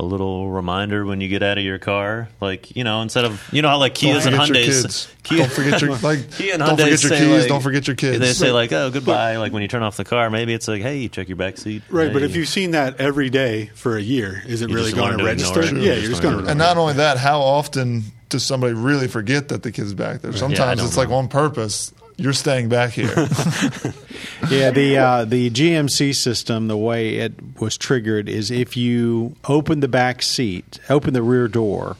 A 0.00 0.04
little 0.04 0.48
reminder 0.48 1.04
when 1.04 1.20
you 1.20 1.26
get 1.28 1.42
out 1.42 1.58
of 1.58 1.64
your 1.64 1.80
car, 1.80 2.28
like 2.40 2.76
you 2.76 2.84
know, 2.84 3.02
instead 3.02 3.24
of 3.24 3.42
you 3.52 3.62
know 3.62 3.68
how 3.68 3.78
like 3.78 3.94
Don't 3.94 4.14
Kias 4.14 4.26
and 4.26 4.36
forget 4.36 4.48
your 4.48 4.56
Hyundai's, 4.56 4.82
kids. 4.82 5.14
Kia- 5.24 5.38
Don't 5.38 5.50
forget 5.50 5.82
your 5.82 5.96
like. 5.96 6.30
Kia 6.38 6.52
and 6.54 6.60
don't 6.62 6.68
Hyundais 6.78 6.78
forget 6.78 6.88
your 7.02 7.10
say, 7.10 7.18
keys. 7.18 7.40
like- 7.40 7.48
don't 7.48 7.60
forget 7.62 7.86
your 7.88 7.96
kids. 7.96 8.18
They 8.20 8.32
say 8.32 8.52
like, 8.52 8.72
"Oh, 8.72 8.90
goodbye." 8.92 9.38
Like 9.38 9.52
when 9.52 9.62
you 9.62 9.66
turn 9.68 9.82
off 9.82 9.96
the 9.96 10.04
car, 10.04 10.30
maybe 10.30 10.54
it's 10.54 10.68
like, 10.68 10.82
"Hey, 10.82 11.08
check 11.08 11.26
your 11.28 11.36
back 11.36 11.56
seat." 11.58 11.82
right, 11.90 12.12
but 12.12 12.22
if 12.22 12.36
you've 12.36 12.46
seen 12.48 12.70
that 12.70 13.00
every 13.00 13.28
day 13.28 13.66
for 13.74 13.96
a 13.96 14.00
year, 14.00 14.40
is 14.46 14.62
it 14.62 14.70
You 14.70 14.76
really 14.76 14.92
going 14.92 15.10
to 15.12 15.18
to 15.18 15.24
register? 15.24 15.62
it. 15.62 15.72
Yeah, 15.72 15.78
You 15.78 15.84
you're 15.84 15.94
just 15.96 16.10
just 16.10 16.22
going 16.22 16.36
to. 16.36 16.42
to 16.44 16.48
And 16.50 16.58
not 16.60 16.76
only 16.76 16.94
that, 16.94 17.18
how 17.18 17.40
often 17.40 18.04
does 18.28 18.44
somebody 18.46 18.74
really 18.74 19.08
forget 19.08 19.48
that 19.48 19.64
the 19.64 19.72
kid's 19.72 19.94
back 19.94 20.20
there? 20.20 20.32
Sometimes 20.32 20.78
don't 20.78 20.86
it's 20.86 20.96
like 20.96 21.08
on 21.10 21.26
purpose. 21.26 21.92
You're 22.20 22.32
staying 22.32 22.68
back 22.68 22.90
here. 22.90 23.06
yeah, 24.50 24.70
the 24.70 24.96
uh, 24.98 25.24
the 25.24 25.50
GMC 25.50 26.14
system, 26.16 26.66
the 26.66 26.76
way 26.76 27.14
it 27.16 27.32
was 27.60 27.76
triggered 27.76 28.28
is 28.28 28.50
if 28.50 28.76
you 28.76 29.36
open 29.48 29.78
the 29.80 29.88
back 29.88 30.22
seat, 30.22 30.80
open 30.90 31.14
the 31.14 31.22
rear 31.22 31.46
door, 31.46 31.96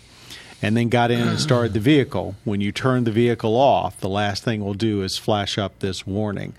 and 0.60 0.76
then 0.76 0.88
got 0.88 1.12
in 1.12 1.20
and 1.28 1.38
started 1.40 1.72
the 1.72 1.78
vehicle. 1.80 2.34
When 2.44 2.60
you 2.60 2.72
turn 2.72 3.04
the 3.04 3.12
vehicle 3.12 3.54
off, 3.56 4.00
the 4.00 4.08
last 4.08 4.42
thing 4.42 4.64
we'll 4.64 4.74
do 4.74 5.02
is 5.02 5.16
flash 5.16 5.56
up 5.56 5.78
this 5.78 6.04
warning. 6.04 6.52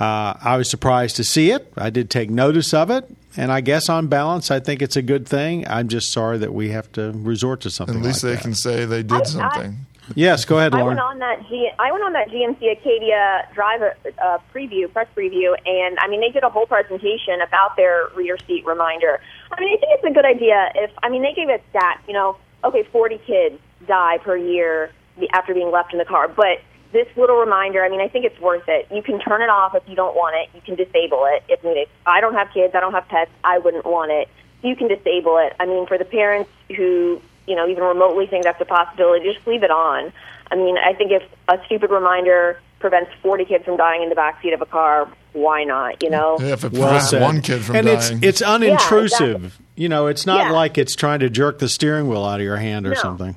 Uh, 0.00 0.34
I 0.42 0.56
was 0.56 0.68
surprised 0.68 1.14
to 1.16 1.24
see 1.24 1.52
it. 1.52 1.72
I 1.76 1.90
did 1.90 2.10
take 2.10 2.28
notice 2.28 2.74
of 2.74 2.90
it, 2.90 3.08
and 3.36 3.52
I 3.52 3.60
guess 3.60 3.88
on 3.88 4.08
balance, 4.08 4.50
I 4.50 4.58
think 4.58 4.82
it's 4.82 4.96
a 4.96 5.00
good 5.02 5.28
thing. 5.28 5.66
I'm 5.68 5.86
just 5.88 6.10
sorry 6.12 6.38
that 6.38 6.52
we 6.52 6.70
have 6.70 6.90
to 6.92 7.12
resort 7.14 7.60
to 7.60 7.70
something. 7.70 7.96
At 7.98 8.02
least 8.02 8.24
like 8.24 8.30
they 8.30 8.36
that. 8.36 8.42
can 8.42 8.54
say 8.54 8.84
they 8.84 9.02
did 9.04 9.22
I- 9.22 9.24
something. 9.24 9.76
Yes, 10.14 10.44
go 10.44 10.58
ahead, 10.58 10.72
I 10.72 10.78
Lauren. 10.78 10.96
went 10.96 11.00
on 11.00 11.18
that 11.18 11.48
G- 11.48 11.70
I 11.78 11.90
went 11.90 12.04
on 12.04 12.12
that 12.12 12.28
GMC 12.28 12.70
Acadia 12.72 13.48
Drive 13.54 13.82
uh, 13.82 14.38
preview, 14.54 14.92
press 14.92 15.08
preview, 15.16 15.56
and 15.66 15.98
I 15.98 16.08
mean 16.08 16.20
they 16.20 16.30
did 16.30 16.44
a 16.44 16.48
whole 16.48 16.66
presentation 16.66 17.40
about 17.40 17.76
their 17.76 18.08
rear 18.14 18.38
seat 18.46 18.64
reminder. 18.64 19.20
I 19.50 19.60
mean 19.60 19.76
I 19.76 19.80
think 19.80 19.92
it's 19.94 20.04
a 20.04 20.12
good 20.12 20.24
idea 20.24 20.70
if 20.74 20.90
I 21.02 21.08
mean 21.08 21.22
they 21.22 21.32
gave 21.32 21.48
a 21.48 21.60
stat, 21.70 22.02
you 22.06 22.12
know, 22.12 22.36
okay, 22.62 22.84
40 22.84 23.18
kids 23.26 23.58
die 23.86 24.18
per 24.18 24.36
year 24.36 24.92
after 25.32 25.54
being 25.54 25.70
left 25.70 25.92
in 25.92 25.98
the 25.98 26.04
car, 26.04 26.28
but 26.28 26.60
this 26.92 27.08
little 27.16 27.36
reminder, 27.36 27.84
I 27.84 27.88
mean 27.88 28.00
I 28.00 28.08
think 28.08 28.24
it's 28.24 28.40
worth 28.40 28.68
it. 28.68 28.86
You 28.92 29.02
can 29.02 29.18
turn 29.18 29.42
it 29.42 29.48
off 29.48 29.74
if 29.74 29.82
you 29.88 29.96
don't 29.96 30.14
want 30.14 30.36
it. 30.36 30.54
You 30.54 30.60
can 30.60 30.76
disable 30.76 31.26
it 31.26 31.42
if 31.48 31.64
needed. 31.64 31.88
I 32.06 32.20
don't 32.20 32.34
have 32.34 32.50
kids, 32.54 32.74
I 32.76 32.80
don't 32.80 32.92
have 32.92 33.08
pets, 33.08 33.30
I 33.42 33.58
wouldn't 33.58 33.84
want 33.84 34.12
it. 34.12 34.28
You 34.62 34.76
can 34.76 34.86
disable 34.86 35.38
it. 35.38 35.54
I 35.58 35.66
mean 35.66 35.86
for 35.86 35.98
the 35.98 36.04
parents 36.04 36.50
who 36.76 37.20
you 37.46 37.54
know, 37.54 37.68
even 37.68 37.84
remotely 37.84 38.26
think 38.26 38.44
that's 38.44 38.60
a 38.60 38.64
possibility, 38.64 39.24
just 39.32 39.46
leave 39.46 39.62
it 39.62 39.70
on. 39.70 40.12
I 40.50 40.56
mean, 40.56 40.76
I 40.78 40.92
think 40.94 41.12
if 41.12 41.22
a 41.48 41.58
stupid 41.66 41.90
reminder 41.90 42.60
prevents 42.78 43.10
40 43.22 43.44
kids 43.46 43.64
from 43.64 43.76
dying 43.76 44.02
in 44.02 44.08
the 44.08 44.14
backseat 44.14 44.54
of 44.54 44.60
a 44.60 44.66
car, 44.66 45.08
why 45.32 45.64
not, 45.64 46.02
you 46.02 46.10
know? 46.10 46.36
If 46.40 46.64
it 46.64 46.72
prevents 46.72 47.10
said. 47.10 47.22
one 47.22 47.40
kid 47.40 47.62
from 47.64 47.76
and 47.76 47.86
dying. 47.86 47.98
it's 47.98 48.40
it's 48.40 48.42
unintrusive. 48.42 49.36
exactly. 49.36 49.64
You 49.74 49.88
know, 49.88 50.06
it's 50.06 50.24
not 50.26 50.46
Yeah. 50.46 50.52
like 50.52 50.78
it's 50.78 50.94
trying 50.94 51.20
to 51.20 51.28
jerk 51.30 51.58
the 51.58 51.68
steering 51.68 52.08
wheel 52.08 52.24
out 52.24 52.40
of 52.40 52.44
your 52.44 52.56
hand 52.56 52.86
or 52.86 52.90
No. 52.90 52.94
something. 52.96 53.36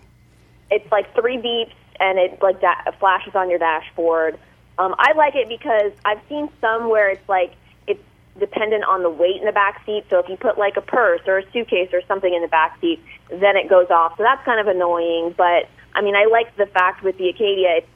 It's 0.71 0.89
like 0.91 1.13
three 1.15 1.37
beeps 1.37 1.73
and 1.99 2.17
it 2.19 2.41
like 2.41 2.61
da- 2.61 2.91
flashes 2.99 3.35
on 3.35 3.49
your 3.49 3.59
dashboard. 3.59 4.37
Um, 4.77 4.95
I 4.97 5.11
like 5.13 5.35
it 5.35 5.49
because 5.49 5.91
I've 6.05 6.19
seen 6.29 6.47
some 6.61 6.89
where 6.89 7.09
it's 7.09 7.27
like 7.27 7.51
it's 7.51 7.59
dependent 8.39 8.83
on 8.85 9.03
the 9.03 9.09
weight 9.09 9.37
in 9.37 9.45
the 9.45 9.51
back 9.51 9.85
seat. 9.85 10.05
So 10.09 10.19
if 10.19 10.29
you 10.29 10.37
put 10.37 10.57
like 10.57 10.77
a 10.77 10.81
purse 10.81 11.21
or 11.27 11.39
a 11.39 11.51
suitcase 11.51 11.89
or 11.93 12.01
something 12.07 12.33
in 12.33 12.41
the 12.41 12.47
back 12.47 12.79
seat, 12.81 12.99
then 13.29 13.55
it 13.55 13.69
goes 13.69 13.89
off. 13.89 14.17
So 14.17 14.23
that's 14.23 14.43
kind 14.45 14.59
of 14.59 14.67
annoying. 14.67 15.35
But 15.37 15.69
I 15.93 16.01
mean, 16.01 16.15
I 16.15 16.25
like 16.25 16.55
the 16.55 16.65
fact 16.65 17.03
with 17.03 17.17
the 17.17 17.29
Acadia, 17.29 17.77
it's 17.77 17.87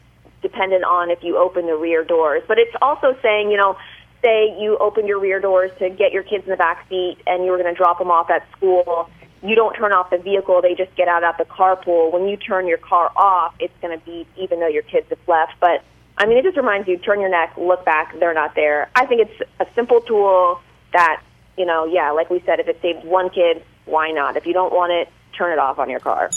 dependent 0.41 0.83
on 0.83 1.09
if 1.09 1.23
you 1.23 1.37
open 1.37 1.65
the 1.65 1.75
rear 1.75 2.03
doors. 2.03 2.43
But 2.47 2.59
it's 2.59 2.75
also 2.81 3.15
saying, 3.21 3.49
you 3.49 3.57
know, 3.57 3.77
say 4.21 4.55
you 4.59 4.77
open 4.77 5.07
your 5.07 5.19
rear 5.19 5.39
doors 5.39 5.71
to 5.79 5.89
get 5.89 6.11
your 6.11 6.23
kids 6.23 6.45
in 6.45 6.51
the 6.51 6.57
back 6.57 6.87
seat 6.89 7.17
and 7.27 7.45
you 7.45 7.51
were 7.51 7.57
going 7.57 7.73
to 7.73 7.77
drop 7.77 7.99
them 7.99 8.11
off 8.11 8.29
at 8.29 8.45
school. 8.55 9.09
You 9.41 9.55
don't 9.55 9.73
turn 9.73 9.91
off 9.91 10.09
the 10.09 10.17
vehicle; 10.17 10.61
they 10.61 10.73
just 10.73 10.95
get 10.95 11.09
out 11.09 11.23
at 11.23 11.37
the 11.37 11.43
carpool. 11.43 12.13
When 12.13 12.29
you 12.29 12.37
turn 12.37 12.65
your 12.65 12.77
car 12.77 13.11
off, 13.17 13.53
it's 13.59 13.73
going 13.81 13.97
to 13.97 14.05
beep, 14.05 14.27
even 14.37 14.61
though 14.61 14.69
your 14.69 14.83
kids 14.83 15.07
have 15.09 15.19
left. 15.27 15.53
But 15.59 15.83
I 16.23 16.25
mean, 16.25 16.37
it 16.37 16.43
just 16.45 16.55
reminds 16.55 16.87
you: 16.87 16.97
turn 16.97 17.19
your 17.19 17.29
neck, 17.29 17.53
look 17.57 17.83
back, 17.83 18.17
they're 18.17 18.33
not 18.33 18.55
there. 18.55 18.89
I 18.95 19.05
think 19.05 19.27
it's 19.27 19.51
a 19.59 19.65
simple 19.75 19.99
tool 19.99 20.61
that, 20.93 21.21
you 21.57 21.65
know, 21.65 21.83
yeah, 21.83 22.11
like 22.11 22.29
we 22.29 22.39
said, 22.45 22.61
if 22.61 22.69
it 22.69 22.79
saves 22.81 23.03
one 23.03 23.29
kid, 23.29 23.61
why 23.83 24.11
not? 24.11 24.37
If 24.37 24.45
you 24.45 24.53
don't 24.53 24.73
want 24.73 24.93
it, 24.93 25.09
turn 25.37 25.51
it 25.51 25.59
off 25.59 25.79
on 25.79 25.89
your 25.89 25.99
car. 25.99 26.29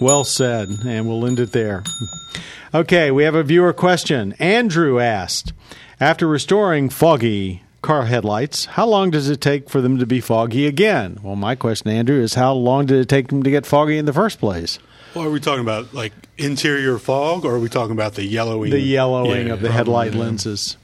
Well 0.00 0.22
said, 0.22 0.68
and 0.86 1.08
we'll 1.08 1.26
end 1.26 1.40
it 1.40 1.50
there. 1.50 1.82
Okay, 2.72 3.10
we 3.10 3.24
have 3.24 3.34
a 3.34 3.42
viewer 3.42 3.72
question. 3.72 4.34
Andrew 4.38 5.00
asked, 5.00 5.52
after 5.98 6.28
restoring 6.28 6.88
foggy 6.88 7.64
car 7.82 8.04
headlights, 8.04 8.66
how 8.66 8.86
long 8.86 9.10
does 9.10 9.28
it 9.28 9.40
take 9.40 9.68
for 9.68 9.80
them 9.80 9.98
to 9.98 10.06
be 10.06 10.20
foggy 10.20 10.68
again? 10.68 11.18
Well, 11.20 11.34
my 11.34 11.56
question, 11.56 11.90
Andrew, 11.90 12.20
is 12.20 12.34
how 12.34 12.52
long 12.52 12.86
did 12.86 13.00
it 13.00 13.08
take 13.08 13.26
them 13.26 13.42
to 13.42 13.50
get 13.50 13.66
foggy 13.66 13.98
in 13.98 14.06
the 14.06 14.12
first 14.12 14.38
place? 14.38 14.78
Well, 15.14 15.26
are 15.26 15.30
we 15.30 15.40
talking 15.40 15.60
about 15.62 15.92
like 15.94 16.12
interior 16.38 16.98
fog, 16.98 17.44
or 17.44 17.54
are 17.54 17.58
we 17.58 17.68
talking 17.68 17.92
about 17.92 18.14
the 18.14 18.24
yellowing? 18.24 18.70
The 18.70 18.80
yellowing 18.80 19.48
Yeah, 19.48 19.52
of 19.54 19.60
the 19.60 19.68
probably, 19.68 19.72
headlight 19.76 20.14
yeah. 20.14 20.20
lenses. 20.20 20.76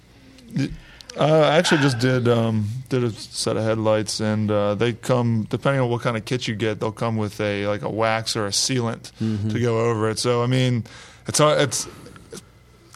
Uh, 1.17 1.25
I 1.25 1.57
actually 1.57 1.81
just 1.81 1.99
did 1.99 2.29
um, 2.29 2.69
did 2.89 3.03
a 3.05 3.11
set 3.11 3.57
of 3.57 3.65
headlights, 3.65 4.21
and 4.21 4.51
uh, 4.51 4.75
they 4.75 4.93
come 4.93 5.47
depending 5.51 5.81
on 5.81 5.89
what 5.91 6.03
kind 6.03 6.17
of 6.17 6.25
kit 6.25 6.47
you 6.47 6.55
get. 6.55 6.79
They'll 6.81 6.93
come 6.93 7.17
with 7.17 7.41
a 7.41 7.67
like 7.67 7.83
a 7.83 7.89
wax 7.91 8.37
or 8.37 8.47
a 8.47 8.51
sealant 8.51 9.11
Mm-hmm. 9.21 9.49
to 9.51 9.61
go 9.61 9.81
over 9.91 10.11
it. 10.11 10.19
So 10.19 10.43
I 10.43 10.47
mean, 10.47 10.85
it's 11.27 11.41
it's. 11.41 11.89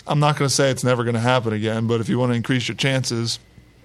I'm 0.06 0.18
not 0.18 0.36
going 0.36 0.48
to 0.48 0.54
say 0.54 0.70
it's 0.70 0.82
never 0.84 1.04
going 1.04 1.14
to 1.14 1.20
happen 1.20 1.52
again, 1.52 1.86
but 1.86 2.00
if 2.00 2.08
you 2.08 2.18
want 2.18 2.32
to 2.32 2.36
increase 2.36 2.66
your 2.66 2.76
chances, 2.76 3.38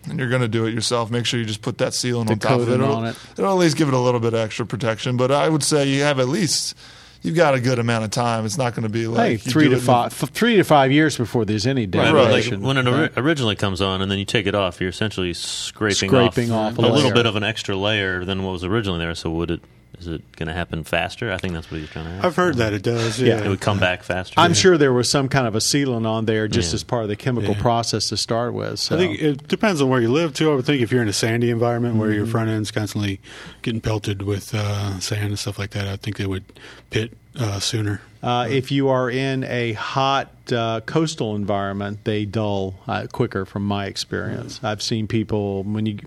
and 0.10 0.18
you're 0.20 0.30
going 0.30 0.42
to 0.42 0.48
do 0.48 0.66
it 0.66 0.74
yourself, 0.74 1.12
make 1.12 1.28
sure 1.28 1.40
you 1.40 1.46
just 1.46 1.62
put 1.62 1.78
that 1.78 1.94
sealant 1.94 2.26
The 2.26 2.32
on 2.34 2.40
top 2.40 2.60
of 2.62 2.70
it. 2.70 2.74
It'll, 2.74 2.92
on 2.96 3.06
it. 3.06 3.16
it'll 3.38 3.52
at 3.52 3.58
least 3.60 3.78
give 3.78 3.88
it 3.88 3.94
a 3.94 4.00
little 4.00 4.20
bit 4.20 4.34
of 4.34 4.40
extra 4.40 4.66
protection. 4.66 5.16
But 5.16 5.32
I 5.32 5.48
would 5.48 5.62
say 5.64 5.88
you 5.88 6.02
have 6.02 6.20
at 6.20 6.28
least 6.28 6.76
you've 7.22 7.36
got 7.36 7.54
a 7.56 7.60
good 7.60 7.80
amount 7.80 8.06
of 8.06 8.12
time. 8.12 8.46
It's 8.46 8.58
not 8.58 8.74
going 8.74 8.84
to 8.84 8.90
be 8.90 9.08
like 9.08 9.30
Hey, 9.30 9.38
three 9.38 9.70
to 9.70 9.78
five, 9.78 10.08
f- 10.12 10.30
three 10.30 10.56
to 10.58 10.64
five 10.64 10.92
years 10.92 11.18
before 11.18 11.46
there's 11.46 11.66
any 11.68 11.86
Right, 11.86 11.96
like 11.96 12.06
degradation. 12.14 12.62
when 12.62 12.78
it 12.78 12.88
ori- 12.88 13.10
originally 13.18 13.56
comes 13.56 13.82
on 13.82 14.02
and 14.02 14.10
then 14.12 14.20
you 14.20 14.26
take 14.26 14.48
it 14.48 14.56
off, 14.56 14.80
you're 14.80 14.90
essentially 14.90 15.34
scraping, 15.34 16.10
Scraping 16.10 16.52
off 16.52 16.78
a 16.78 16.82
a, 16.82 16.84
little 16.84 17.12
bit 17.12 17.26
of 17.26 17.36
an 17.36 17.44
extra 17.44 17.76
layer 17.76 18.24
than 18.26 18.44
what 18.44 18.52
was 18.52 18.64
originally 18.64 19.00
there. 19.00 19.16
So 19.16 19.30
would 19.32 19.52
it? 19.52 19.62
Is 20.00 20.08
it 20.08 20.22
going 20.36 20.48
to 20.48 20.54
happen 20.54 20.84
faster? 20.84 21.32
I 21.32 21.38
think 21.38 21.54
that's 21.56 21.72
what 21.72 21.80
he's 21.80 21.90
trying 21.90 22.06
to 22.06 22.12
ask. 22.12 22.26
I've 22.26 22.36
heard 22.36 22.58
that 22.58 22.72
it 22.74 22.84
does. 22.84 23.20
Yeah. 23.20 23.38
Yeah, 23.38 23.46
it 23.46 23.50
would 23.50 23.62
come 23.62 23.80
back 23.80 24.04
faster. 24.04 24.36
I'm 24.40 24.54
sure 24.54 24.78
there 24.78 24.94
was 24.94 25.10
some 25.10 25.28
kind 25.28 25.48
of 25.48 25.56
a 25.56 25.60
sealant 25.60 26.06
on 26.08 26.26
there 26.26 26.48
just 26.48 26.72
Yeah. 26.72 26.76
as 26.76 26.84
part 26.84 27.02
of 27.04 27.10
the 27.10 27.16
chemical 27.16 27.56
Yeah. 27.56 27.62
process 27.62 28.10
to 28.10 28.18
start 28.18 28.54
with. 28.54 28.80
So. 28.80 28.96
I 28.96 29.00
think 29.00 29.20
it 29.20 29.48
depends 29.48 29.82
on 29.82 29.90
where 29.90 30.00
you 30.00 30.12
live 30.12 30.34
too. 30.36 30.52
I 30.52 30.56
would 30.56 30.66
think 30.66 30.84
if 30.84 30.92
you're 30.92 31.02
in 31.02 31.08
a 31.08 31.14
sandy 31.14 31.50
environment 31.50 31.96
where 31.96 32.10
Mm-hmm. 32.10 32.18
your 32.18 32.28
front 32.28 32.50
end's 32.52 32.70
constantly 32.70 33.20
getting 33.64 33.82
pelted 33.82 34.22
with 34.22 34.54
uh, 34.54 35.00
sand 35.00 35.26
and 35.30 35.40
stuff 35.40 35.58
like 35.58 35.72
that, 35.72 35.88
I 35.88 35.96
think 35.96 36.18
they 36.18 36.28
would 36.28 36.44
pit 36.92 37.18
uh, 37.38 37.60
sooner. 37.60 38.02
Uh, 38.22 38.48
if 38.50 38.72
you 38.72 38.90
are 38.90 39.10
in 39.10 39.44
a 39.44 39.74
hot 39.74 40.32
uh, 40.52 40.82
coastal 40.82 41.36
environment, 41.36 42.04
they 42.04 42.26
dull 42.26 42.76
uh, 42.88 43.08
quicker, 43.12 43.46
from 43.46 43.66
my 43.66 43.86
experience. 43.86 44.60
I've 44.64 44.82
seen 44.82 45.08
people 45.08 45.64
when 45.64 45.86
you. 45.86 45.98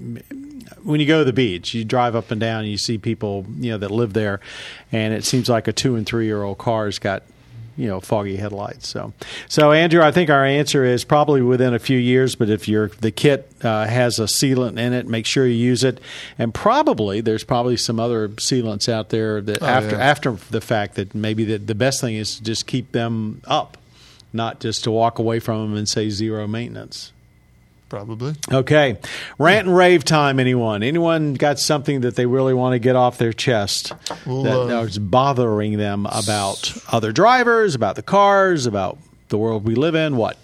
when 0.83 0.99
you 0.99 1.07
go 1.07 1.19
to 1.19 1.25
the 1.25 1.33
beach, 1.33 1.75
you 1.75 1.85
drive 1.85 2.17
up 2.17 2.31
and 2.31 2.41
down, 2.41 2.61
and 2.61 2.71
you 2.71 2.79
see 2.79 2.97
people 2.97 3.45
you 3.59 3.73
know 3.73 3.79
that 3.79 3.91
live 3.91 4.13
there, 4.13 4.41
and 4.93 5.13
it 5.13 5.25
seems 5.25 5.49
like 5.49 5.69
a 5.69 5.73
two 5.73 5.95
and 5.97 6.07
three 6.07 6.27
year 6.27 6.43
old 6.43 6.59
car's 6.59 6.99
got 6.99 7.23
you 7.81 7.89
know 7.89 8.01
foggy 8.01 8.37
headlights. 8.37 8.89
So, 8.89 9.13
so 9.49 9.73
Andrew, 9.73 10.03
I 10.03 10.13
think 10.13 10.31
our 10.31 10.45
answer 10.45 10.85
is 10.85 11.05
probably 11.05 11.43
within 11.43 11.75
a 11.75 11.79
few 11.79 11.99
years. 11.99 12.35
But 12.35 12.51
if 12.51 12.69
your 12.69 12.89
the 13.01 13.11
kit 13.11 13.51
uh, 13.63 13.87
has 13.87 14.19
a 14.19 14.25
sealant 14.25 14.79
in 14.79 14.93
it, 14.93 15.07
make 15.09 15.27
sure 15.27 15.47
you 15.47 15.55
use 15.55 15.83
it. 15.83 16.01
And 16.39 16.53
probably 16.53 17.21
there's 17.21 17.45
probably 17.45 17.77
some 17.77 17.99
other 17.99 18.29
sealants 18.29 18.89
out 18.89 19.09
there 19.09 19.41
that 19.41 19.63
Oh, 19.63 19.67
after 19.67 19.97
yeah. 19.97 20.03
after 20.03 20.33
the 20.51 20.61
fact 20.61 20.95
that 20.97 21.15
maybe 21.15 21.45
the, 21.45 21.59
the 21.59 21.75
best 21.75 22.01
thing 22.01 22.15
is 22.17 22.37
to 22.37 22.43
just 22.45 22.67
keep 22.67 22.93
them 22.93 23.41
up, 23.47 23.79
not 24.33 24.61
just 24.61 24.85
to 24.85 24.91
walk 24.91 25.19
away 25.19 25.41
from 25.41 25.63
them 25.71 25.77
and 25.77 25.89
say 25.89 26.11
zero 26.11 26.47
maintenance. 26.47 27.13
Probably. 27.91 28.35
Okay, 28.51 28.97
rant 29.39 29.67
and 29.67 29.77
rave 29.77 30.05
time. 30.05 30.41
Anyone? 30.41 30.83
Anyone 30.83 31.35
got 31.35 31.59
something 31.59 32.01
that 32.01 32.15
they 32.17 32.25
really 32.25 32.55
want 32.55 32.73
to 32.73 32.79
get 32.79 32.97
off 32.97 33.19
their 33.19 33.33
chest 33.35 33.93
Well, 34.25 34.43
that, 34.45 34.59
uh, 34.61 34.65
that 34.67 34.81
was 34.81 34.99
bothering 34.99 35.77
them 35.77 36.07
about 36.07 36.73
other 36.91 37.13
drivers, 37.13 37.75
about 37.75 37.97
the 37.97 38.03
cars, 38.03 38.65
about 38.65 38.97
the 39.29 39.37
world 39.37 39.65
we 39.67 39.75
live 39.75 39.95
in? 39.97 40.17
What? 40.17 40.39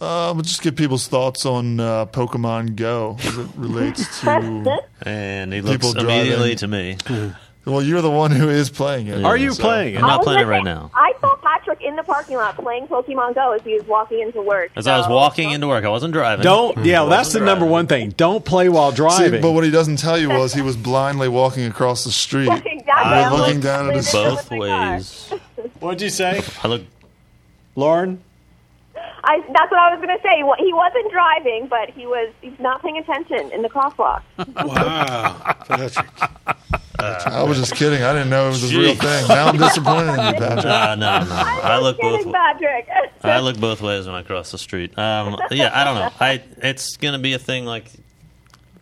Uh, 0.00 0.32
we'll 0.34 0.42
just 0.42 0.60
get 0.62 0.74
people's 0.76 1.06
thoughts 1.06 1.46
on 1.46 1.78
uh, 1.78 2.06
Pokemon 2.06 2.74
Go 2.74 3.16
as 3.20 3.38
it 3.38 3.46
relates 3.56 4.20
to. 4.22 4.82
And 5.02 5.52
he 5.52 5.60
looks 5.60 5.76
People 5.92 6.00
immediately 6.04 6.56
driving. 6.56 6.98
to 6.98 7.14
me. 7.14 7.32
well, 7.64 7.82
you're 7.82 8.02
the 8.02 8.10
one 8.10 8.30
who 8.30 8.48
is 8.48 8.70
playing 8.70 9.06
it. 9.06 9.24
Are 9.24 9.36
you 9.36 9.52
so- 9.52 9.62
playing 9.62 9.94
it? 9.94 9.98
I'm 10.02 10.06
not 10.06 10.22
playing 10.22 10.40
it 10.40 10.46
right 10.46 10.62
now. 10.64 10.90
I 10.94 11.12
saw 11.20 11.34
Patrick 11.36 11.80
in 11.82 11.96
the 11.96 12.02
parking 12.02 12.36
lot 12.36 12.56
playing 12.56 12.86
Pokemon 12.88 13.34
Go 13.34 13.52
as 13.52 13.62
he 13.62 13.74
was 13.74 13.86
walking 13.86 14.20
into 14.20 14.42
work. 14.42 14.70
As 14.76 14.86
I 14.86 14.98
was 14.98 15.08
walking 15.08 15.50
into 15.50 15.66
work, 15.68 15.84
I 15.84 15.88
wasn't 15.88 16.12
driving. 16.12 16.42
Don't. 16.44 16.76
Hmm. 16.76 16.84
Yeah, 16.84 17.02
I 17.04 17.08
that's 17.08 17.32
the 17.32 17.40
wasn't 17.40 17.46
number 17.46 17.66
one 17.66 17.86
thing. 17.86 18.10
Don't 18.10 18.44
play 18.44 18.68
while 18.68 18.90
See, 18.90 18.96
driving. 18.96 19.40
but 19.42 19.52
what 19.52 19.64
he 19.64 19.70
doesn't 19.70 19.96
tell 19.96 20.18
you 20.18 20.28
was 20.28 20.52
he 20.52 20.62
was 20.62 20.76
blindly 20.76 21.28
walking 21.28 21.64
across 21.66 22.04
the 22.04 22.12
street. 22.12 22.48
exactly. 22.52 22.82
I 22.92 23.24
I'm 23.24 23.32
looking 23.38 23.60
down 23.60 23.88
at 23.90 23.96
his- 23.96 24.12
Both 24.12 24.50
with 24.50 24.58
my 24.60 24.68
car. 24.68 24.92
ways. 24.92 25.32
What'd 25.80 26.02
you 26.02 26.10
say, 26.10 26.42
I 26.62 26.68
look. 26.68 26.82
Lauren? 27.76 28.22
I, 29.26 29.38
that's 29.54 29.70
what 29.70 29.80
I 29.80 29.94
was 29.96 30.04
going 30.04 30.14
to 30.16 30.22
say. 30.22 30.36
He 30.62 30.72
wasn't 30.74 31.10
driving, 31.10 31.66
but 31.68 31.88
he 31.90 32.06
was 32.06 32.30
he's 32.42 32.58
not 32.60 32.82
paying 32.82 32.98
attention 32.98 33.50
in 33.52 33.62
the 33.62 33.70
crosswalk. 33.70 34.22
Wow, 34.54 35.56
Patrick. 35.66 36.83
I 37.26 37.42
was 37.44 37.58
just 37.58 37.74
kidding. 37.74 38.02
I 38.02 38.12
didn't 38.12 38.30
know 38.30 38.46
it 38.46 38.50
was 38.50 38.72
a 38.72 38.78
real 38.78 38.94
Jeez. 38.94 39.00
thing. 39.00 39.28
Now 39.28 39.46
I'm 39.48 39.56
disappointed 39.56 40.08
in 40.08 40.34
you, 40.34 40.40
Patrick. 40.40 40.64
Uh, 40.66 40.94
no, 40.96 41.18
no. 41.24 41.26
I 41.34 41.78
look 41.78 41.98
both. 41.98 42.18
kidding, 42.18 42.32
Patrick. 42.32 42.88
I 43.22 43.40
look 43.40 43.58
both 43.58 43.80
ways 43.80 44.06
when 44.06 44.14
I 44.14 44.22
cross 44.22 44.50
the 44.52 44.58
street. 44.58 44.98
Um, 44.98 45.36
yeah, 45.50 45.70
I 45.72 45.84
don't 45.84 45.94
know. 45.96 46.10
I 46.20 46.42
it's 46.58 46.96
gonna 46.96 47.18
be 47.18 47.32
a 47.34 47.38
thing 47.38 47.64
like. 47.64 47.90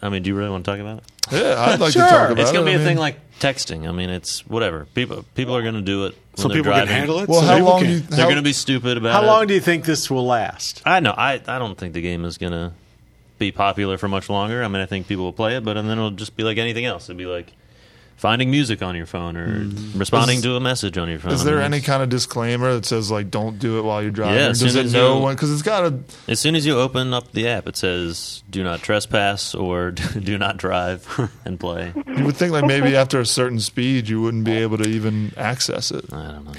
I 0.05 0.09
mean, 0.09 0.23
do 0.25 0.31
you 0.31 0.37
really 0.37 0.51
want 0.51 0.65
to 0.65 0.71
talk 0.71 0.81
about 0.81 0.99
it? 0.99 1.05
Yeah, 1.31 1.55
I'd 1.61 1.79
like 1.79 1.93
Sure. 1.93 2.03
to 2.03 2.09
talk 2.11 2.31
about 2.31 2.39
it. 2.39 2.43
It's 2.43 2.51
gonna 2.53 2.65
be 2.65 2.73
I 2.73 2.75
a 2.75 2.79
mean, 2.79 2.87
thing 2.87 2.97
like 2.99 3.17
texting. 3.39 3.89
I 3.89 3.93
mean, 3.93 4.11
it's 4.11 4.45
whatever. 4.47 4.87
People 4.95 5.25
people 5.37 5.55
are 5.57 5.63
gonna 5.63 5.81
do 5.81 6.07
it 6.07 6.15
when 6.33 6.37
Some 6.37 6.49
they're 6.49 6.59
people 6.59 6.73
driving. 6.73 6.89
can 6.89 6.97
handle 6.97 7.19
it. 7.21 7.29
Well, 7.29 7.39
some 7.41 7.49
how 7.49 7.55
people 7.57 7.69
long 7.71 7.81
do 7.81 7.87
can't. 7.87 7.95
you? 8.03 8.17
They're 8.17 8.25
how- 8.25 8.29
gonna 8.31 8.43
be 8.43 8.53
stupid 8.53 8.97
about 8.97 9.11
it. 9.11 9.13
How 9.13 9.23
it. 9.23 9.27
long 9.27 9.47
do 9.47 9.55
you 9.55 9.61
think 9.61 9.85
this 9.85 10.11
will 10.11 10.27
last? 10.27 10.83
I 10.85 10.99
know. 11.01 11.15
I 11.17 11.41
I 11.47 11.59
don't 11.61 11.79
think 11.79 11.95
the 11.95 12.01
game 12.03 12.25
is 12.25 12.37
gonna 12.37 12.73
be 13.39 13.53
popular 13.53 13.97
for 13.97 14.09
much 14.09 14.29
longer. 14.29 14.63
I 14.65 14.69
mean, 14.69 14.83
I 14.83 14.87
think 14.87 15.07
people 15.07 15.25
will 15.25 15.33
play 15.33 15.57
it, 15.57 15.65
but 15.65 15.77
and 15.77 15.89
then 15.89 15.99
it'll 15.99 16.11
just 16.11 16.37
be 16.37 16.43
like 16.43 16.59
anything 16.59 16.85
else. 16.85 17.05
It'd 17.05 17.17
be 17.17 17.27
like 17.27 17.53
finding 18.23 18.53
music 18.53 18.83
on 18.83 18.95
your 18.95 19.05
phone 19.05 19.37
or 19.37 19.65
mm. 19.65 19.99
responding 19.99 20.37
Is- 20.37 20.45
to 20.45 20.55
a 20.55 20.61
message 20.61 20.97
on 20.97 21.11
your 21.11 21.19
phone. 21.19 21.33
Is 21.33 21.43
I 21.43 21.45
there 21.45 21.57
mean, 21.57 21.65
any 21.65 21.81
kind 21.81 22.05
of 22.05 22.09
disclaimer 22.09 22.73
that 22.75 22.85
says 22.85 23.11
like 23.11 23.33
don't 23.33 23.59
do 23.59 23.81
it 23.81 23.83
while 23.83 24.01
you're 24.01 24.13
driving? 24.13 24.37
Yeah, 24.37 24.51
as 24.51 24.61
does 24.61 24.75
soon 24.75 24.83
it 24.83 24.87
as 24.87 24.93
know 24.93 25.19
when? 25.19 25.35
Because 25.35 25.53
it's 25.53 25.63
got 25.63 25.93
a. 25.93 25.99
As 26.29 26.39
soon 26.39 26.55
as 26.55 26.65
you 26.65 26.79
open 26.79 27.13
up 27.13 27.33
the 27.33 27.49
app, 27.49 27.67
it 27.67 27.77
says 27.77 28.45
"Do 28.49 28.63
not 28.63 28.81
trespass" 28.81 29.57
or 29.57 29.91
"Do 30.31 30.39
not 30.39 30.57
drive 30.57 31.05
and 31.45 31.59
play." 31.59 31.93
You 32.17 32.25
would 32.25 32.37
think 32.37 32.53
like 32.53 32.65
maybe 32.65 32.95
after 32.95 33.19
a 33.19 33.27
certain 33.27 33.59
speed 33.59 34.09
you 34.09 34.23
wouldn't 34.23 34.45
be 34.45 34.53
able 34.53 34.79
to 34.79 34.89
even 34.89 35.33
access 35.37 35.91
it. 35.91 36.13
I 36.13 36.31
don't 36.31 36.45
know. 36.45 36.53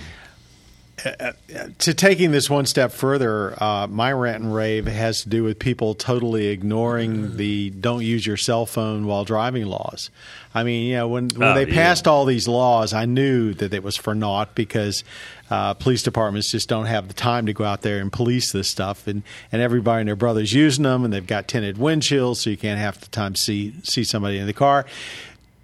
To 1.79 1.93
taking 1.93 2.31
this 2.31 2.49
one 2.49 2.65
step 2.65 2.91
further, 2.91 3.61
uh, 3.61 3.87
my 3.87 4.11
rant 4.13 4.43
and 4.43 4.53
rave 4.55 4.85
has 4.87 5.23
to 5.23 5.29
do 5.29 5.43
with 5.43 5.59
people 5.59 5.95
totally 5.95 6.47
ignoring 6.47 7.37
the 7.37 7.69
don't 7.71 8.03
use 8.03 8.25
your 8.25 8.37
cell 8.37 8.65
phone 8.65 9.05
while 9.05 9.25
driving 9.25 9.65
laws. 9.65 10.09
I 10.55 10.63
mean, 10.63 10.87
you 10.87 10.95
know, 10.95 11.07
when 11.07 11.29
when 11.29 11.49
Oh, 11.49 11.53
they 11.55 11.67
yeah. 11.67 11.73
passed 11.73 12.07
all 12.07 12.25
these 12.25 12.47
laws, 12.47 12.93
I 12.93 13.05
knew 13.05 13.53
that 13.55 13.73
it 13.73 13.83
was 13.83 13.97
for 13.97 14.13
naught 14.15 14.55
because 14.55 15.03
uh, 15.49 15.73
police 15.73 16.03
departments 16.03 16.51
just 16.51 16.69
don't 16.69 16.85
have 16.85 17.07
the 17.07 17.13
time 17.13 17.45
to 17.47 17.53
go 17.53 17.63
out 17.63 17.81
there 17.81 17.99
and 17.99 18.11
police 18.11 18.51
this 18.51 18.69
stuff, 18.69 19.07
and, 19.07 19.23
and 19.51 19.61
everybody 19.61 20.01
and 20.01 20.07
their 20.07 20.15
brother's 20.15 20.53
using 20.53 20.83
them, 20.83 21.03
and 21.03 21.13
they've 21.13 21.27
got 21.27 21.47
tinted 21.47 21.77
windshields, 21.77 22.37
so 22.37 22.49
you 22.49 22.57
can't 22.57 22.79
half 22.79 22.99
the 22.99 23.07
time 23.07 23.35
see 23.35 23.73
see 23.83 24.03
somebody 24.03 24.37
in 24.37 24.47
the 24.47 24.53
car. 24.53 24.85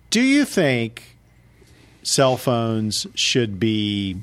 Do 0.10 0.22
you 0.22 0.44
think 0.46 1.16
cell 2.02 2.36
phones 2.38 3.06
should 3.14 3.60
be 3.60 4.18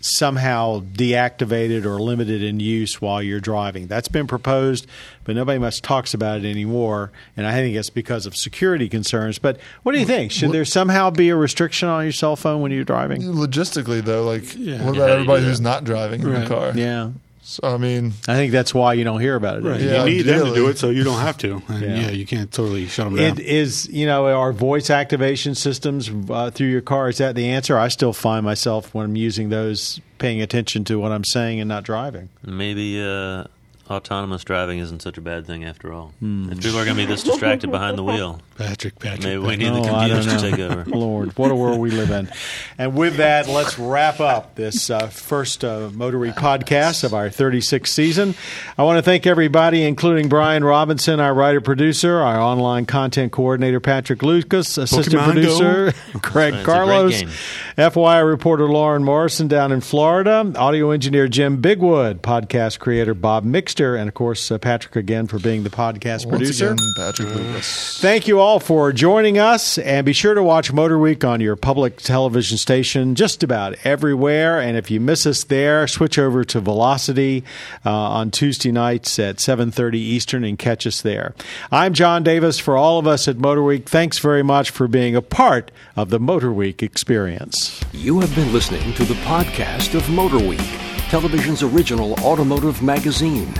somehow 0.00 0.80
deactivated 0.80 1.84
or 1.84 1.98
limited 2.00 2.42
in 2.42 2.60
use 2.60 3.00
while 3.00 3.22
you're 3.22 3.40
driving. 3.40 3.86
That's 3.86 4.08
been 4.08 4.26
proposed, 4.26 4.86
but 5.24 5.34
nobody 5.34 5.58
much 5.58 5.82
talks 5.82 6.14
about 6.14 6.44
it 6.44 6.48
anymore. 6.48 7.10
And 7.36 7.46
I 7.46 7.52
think 7.52 7.76
it's 7.76 7.90
because 7.90 8.24
of 8.26 8.36
security 8.36 8.88
concerns. 8.88 9.38
But 9.38 9.58
what 9.82 9.92
do 9.92 9.98
you 9.98 10.06
think? 10.06 10.30
Should 10.32 10.52
there 10.52 10.64
somehow 10.64 11.10
be 11.10 11.28
a 11.30 11.36
restriction 11.36 11.88
on 11.88 12.04
your 12.04 12.12
cell 12.12 12.36
phone 12.36 12.60
when 12.62 12.70
you're 12.72 12.84
driving? 12.84 13.22
Logistically, 13.22 14.02
though, 14.02 14.24
like 14.24 14.44
Yeah. 14.56 14.84
what 14.84 14.94
about 14.94 14.94
how 14.94 14.94
do 14.94 14.98
you 14.98 15.04
everybody 15.14 15.44
who's 15.44 15.60
not 15.60 15.84
driving 15.84 16.22
in 16.22 16.30
Right. 16.30 16.40
the 16.40 16.54
car? 16.54 16.72
Yeah. 16.74 17.10
So, 17.50 17.60
I 17.66 17.78
mean, 17.78 18.12
I 18.28 18.34
think 18.34 18.52
that's 18.52 18.74
why 18.74 18.92
you 18.92 19.04
don't 19.04 19.20
hear 19.20 19.34
about 19.34 19.56
it. 19.56 19.62
Right. 19.64 19.80
Yeah, 19.80 20.04
you 20.04 20.16
need 20.16 20.22
them 20.26 20.48
to 20.48 20.54
do 20.54 20.68
it, 20.68 20.76
so 20.76 20.90
you 20.90 21.02
don't 21.02 21.20
have 21.20 21.38
to. 21.38 21.62
And 21.68 21.80
Yeah. 21.82 22.00
yeah. 22.00 22.10
you 22.10 22.26
can't 22.26 22.52
totally 22.52 22.86
shut 22.86 23.06
them 23.06 23.16
down. 23.16 23.24
It 23.24 23.40
is, 23.40 23.88
you 23.88 24.04
know, 24.04 24.26
our 24.26 24.52
voice 24.52 24.90
activation 24.90 25.54
systems 25.54 26.10
uh, 26.28 26.50
through 26.50 26.66
your 26.66 26.82
car. 26.82 27.08
Is 27.08 27.16
that 27.18 27.34
the 27.34 27.48
answer? 27.48 27.78
I 27.78 27.88
still 27.88 28.12
find 28.12 28.44
myself 28.44 28.92
when 28.92 29.06
I'm 29.06 29.16
using 29.16 29.48
those 29.48 29.98
paying 30.18 30.42
attention 30.42 30.84
to 30.84 30.98
what 31.00 31.10
I'm 31.10 31.24
saying 31.24 31.58
and 31.58 31.68
not 31.70 31.84
driving. 31.84 32.28
Maybe 32.44 33.00
uh, 33.02 33.44
autonomous 33.90 34.44
driving 34.44 34.78
isn't 34.78 35.00
such 35.02 35.16
a 35.18 35.20
bad 35.20 35.46
thing 35.46 35.64
after 35.64 35.92
all. 35.92 36.12
Hmm. 36.20 36.50
If 36.52 36.60
people 36.62 36.78
are 36.78 36.84
going 36.84 36.96
to 36.96 37.02
be 37.02 37.06
this 37.06 37.22
distracted 37.22 37.70
behind 37.70 37.96
the 37.98 38.04
wheel, 38.04 38.40
Patrick, 38.58 38.98
Patrick. 38.98 39.22
maybe 39.24 39.38
we 39.38 39.48
Patrick. 39.56 39.58
need 39.60 39.84
the 39.84 39.88
Oh, 39.88 39.92
computers 39.98 40.26
to 40.26 40.38
take 40.50 40.58
over. 40.58 40.84
Lord, 40.86 41.36
what 41.38 41.50
a 41.50 41.54
world 41.54 41.78
we 41.80 41.90
live 41.90 42.10
in. 42.10 42.28
And 42.76 42.94
with 42.96 43.16
that, 43.16 43.48
let's 43.48 43.78
wrap 43.78 44.20
up 44.20 44.54
this 44.56 44.90
uh, 44.90 45.06
first 45.08 45.64
uh, 45.64 45.90
Motor 45.94 46.18
Week 46.18 46.34
podcast 46.34 47.04
of 47.04 47.14
our 47.14 47.28
36th 47.28 47.86
season. 47.88 48.34
I 48.76 48.82
want 48.82 48.98
to 48.98 49.02
thank 49.02 49.26
everybody, 49.26 49.84
including 49.84 50.28
Brian 50.28 50.64
Robinson, 50.64 51.20
our 51.20 51.32
writer 51.34 51.60
producer, 51.60 52.18
our 52.18 52.38
online 52.40 52.84
content 52.86 53.32
coordinator, 53.32 53.80
Patrick 53.80 54.22
Lucas, 54.22 54.76
assistant 54.76 55.16
Pokemon 55.22 55.32
producer, 55.32 55.92
Craig 56.20 56.54
It's 56.58 56.64
Carlos, 56.66 57.20
game. 57.20 57.28
FYI 57.76 58.26
reporter 58.28 58.68
Lauren 58.68 59.04
Morrison 59.04 59.46
down 59.48 59.70
in 59.72 59.80
Florida, 59.80 60.52
audio 60.56 60.90
engineer 60.90 61.28
Jim 61.28 61.62
Bigwood, 61.62 62.20
podcast 62.20 62.78
creator 62.80 63.14
Bob 63.14 63.44
Mixter, 63.44 63.77
and 63.80 64.08
of 64.08 64.14
course, 64.14 64.50
uh, 64.50 64.58
Patrick 64.58 64.96
again 64.96 65.26
for 65.26 65.38
being 65.38 65.62
the 65.62 65.70
podcast 65.70 66.26
once 66.26 66.38
producer. 66.38 66.72
again, 66.72 66.94
Patrick 66.96 67.34
Lucas. 67.34 68.00
Thank 68.00 68.26
you 68.28 68.40
all 68.40 68.60
for 68.60 68.92
joining 68.92 69.38
us, 69.38 69.78
and 69.78 70.04
be 70.04 70.12
sure 70.12 70.34
to 70.34 70.42
watch 70.42 70.72
Motor 70.72 70.98
Week 70.98 71.24
on 71.24 71.40
your 71.40 71.56
public 71.56 71.98
television 71.98 72.58
station 72.58 73.14
just 73.14 73.42
about 73.42 73.76
everywhere. 73.84 74.60
And 74.60 74.76
if 74.76 74.90
you 74.90 75.00
miss 75.00 75.26
us 75.26 75.44
there, 75.44 75.86
switch 75.86 76.18
over 76.18 76.44
to 76.44 76.60
Velocity 76.60 77.44
uh, 77.86 77.90
on 77.92 78.30
Tuesday 78.30 78.72
nights 78.72 79.18
at 79.18 79.36
7:30 79.36 79.94
Eastern 79.94 80.44
and 80.44 80.58
catch 80.58 80.86
us 80.86 81.00
there. 81.02 81.34
I'm 81.70 81.94
John 81.94 82.22
Davis. 82.22 82.58
For 82.58 82.76
all 82.76 82.98
of 82.98 83.06
us 83.06 83.28
at 83.28 83.38
Motor 83.38 83.62
Week, 83.62 83.88
thanks 83.88 84.18
very 84.18 84.42
much 84.42 84.70
for 84.70 84.88
being 84.88 85.14
a 85.14 85.22
part 85.22 85.70
of 85.96 86.10
the 86.10 86.18
Motor 86.18 86.52
Week 86.52 86.82
experience. 86.82 87.80
You 87.92 88.20
have 88.20 88.34
been 88.34 88.52
listening 88.52 88.92
to 88.94 89.04
the 89.04 89.14
podcast 89.14 89.94
of 89.94 90.08
Motor 90.10 90.38
Week, 90.38 90.60
television's 91.08 91.62
original 91.62 92.12
automotive 92.20 92.82
magazine. 92.82 93.52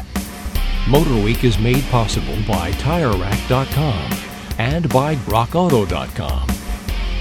MotorWeek 0.84 1.44
is 1.44 1.58
made 1.58 1.82
possible 1.84 2.36
by 2.46 2.72
TireRack.com 2.72 4.12
and 4.58 4.88
by 4.90 5.16
RockAuto.com. 5.16 6.48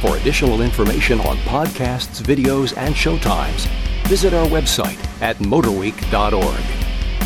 For 0.02 0.18
additional 0.18 0.62
information 0.62 1.20
on 1.22 1.38
podcasts, 1.38 2.22
videos, 2.22 2.78
and 2.78 2.94
showtimes, 2.94 3.68
visit 4.08 4.34
our 4.34 4.48
website 4.48 5.00
at 5.22 5.38
motorweek.org. 5.38 6.66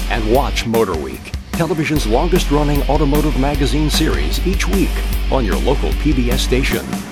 And 0.10 0.32
watch 0.32 0.66
MotorWeek, 0.66 1.32
television's 1.54 2.06
longest 2.06 2.52
running 2.52 2.84
automotive 2.84 3.40
magazine 3.40 3.90
series 3.90 4.46
each 4.46 4.68
week 4.68 4.92
on 5.32 5.44
your 5.44 5.58
local 5.58 5.90
PBS 5.90 6.40
station. 6.40 7.11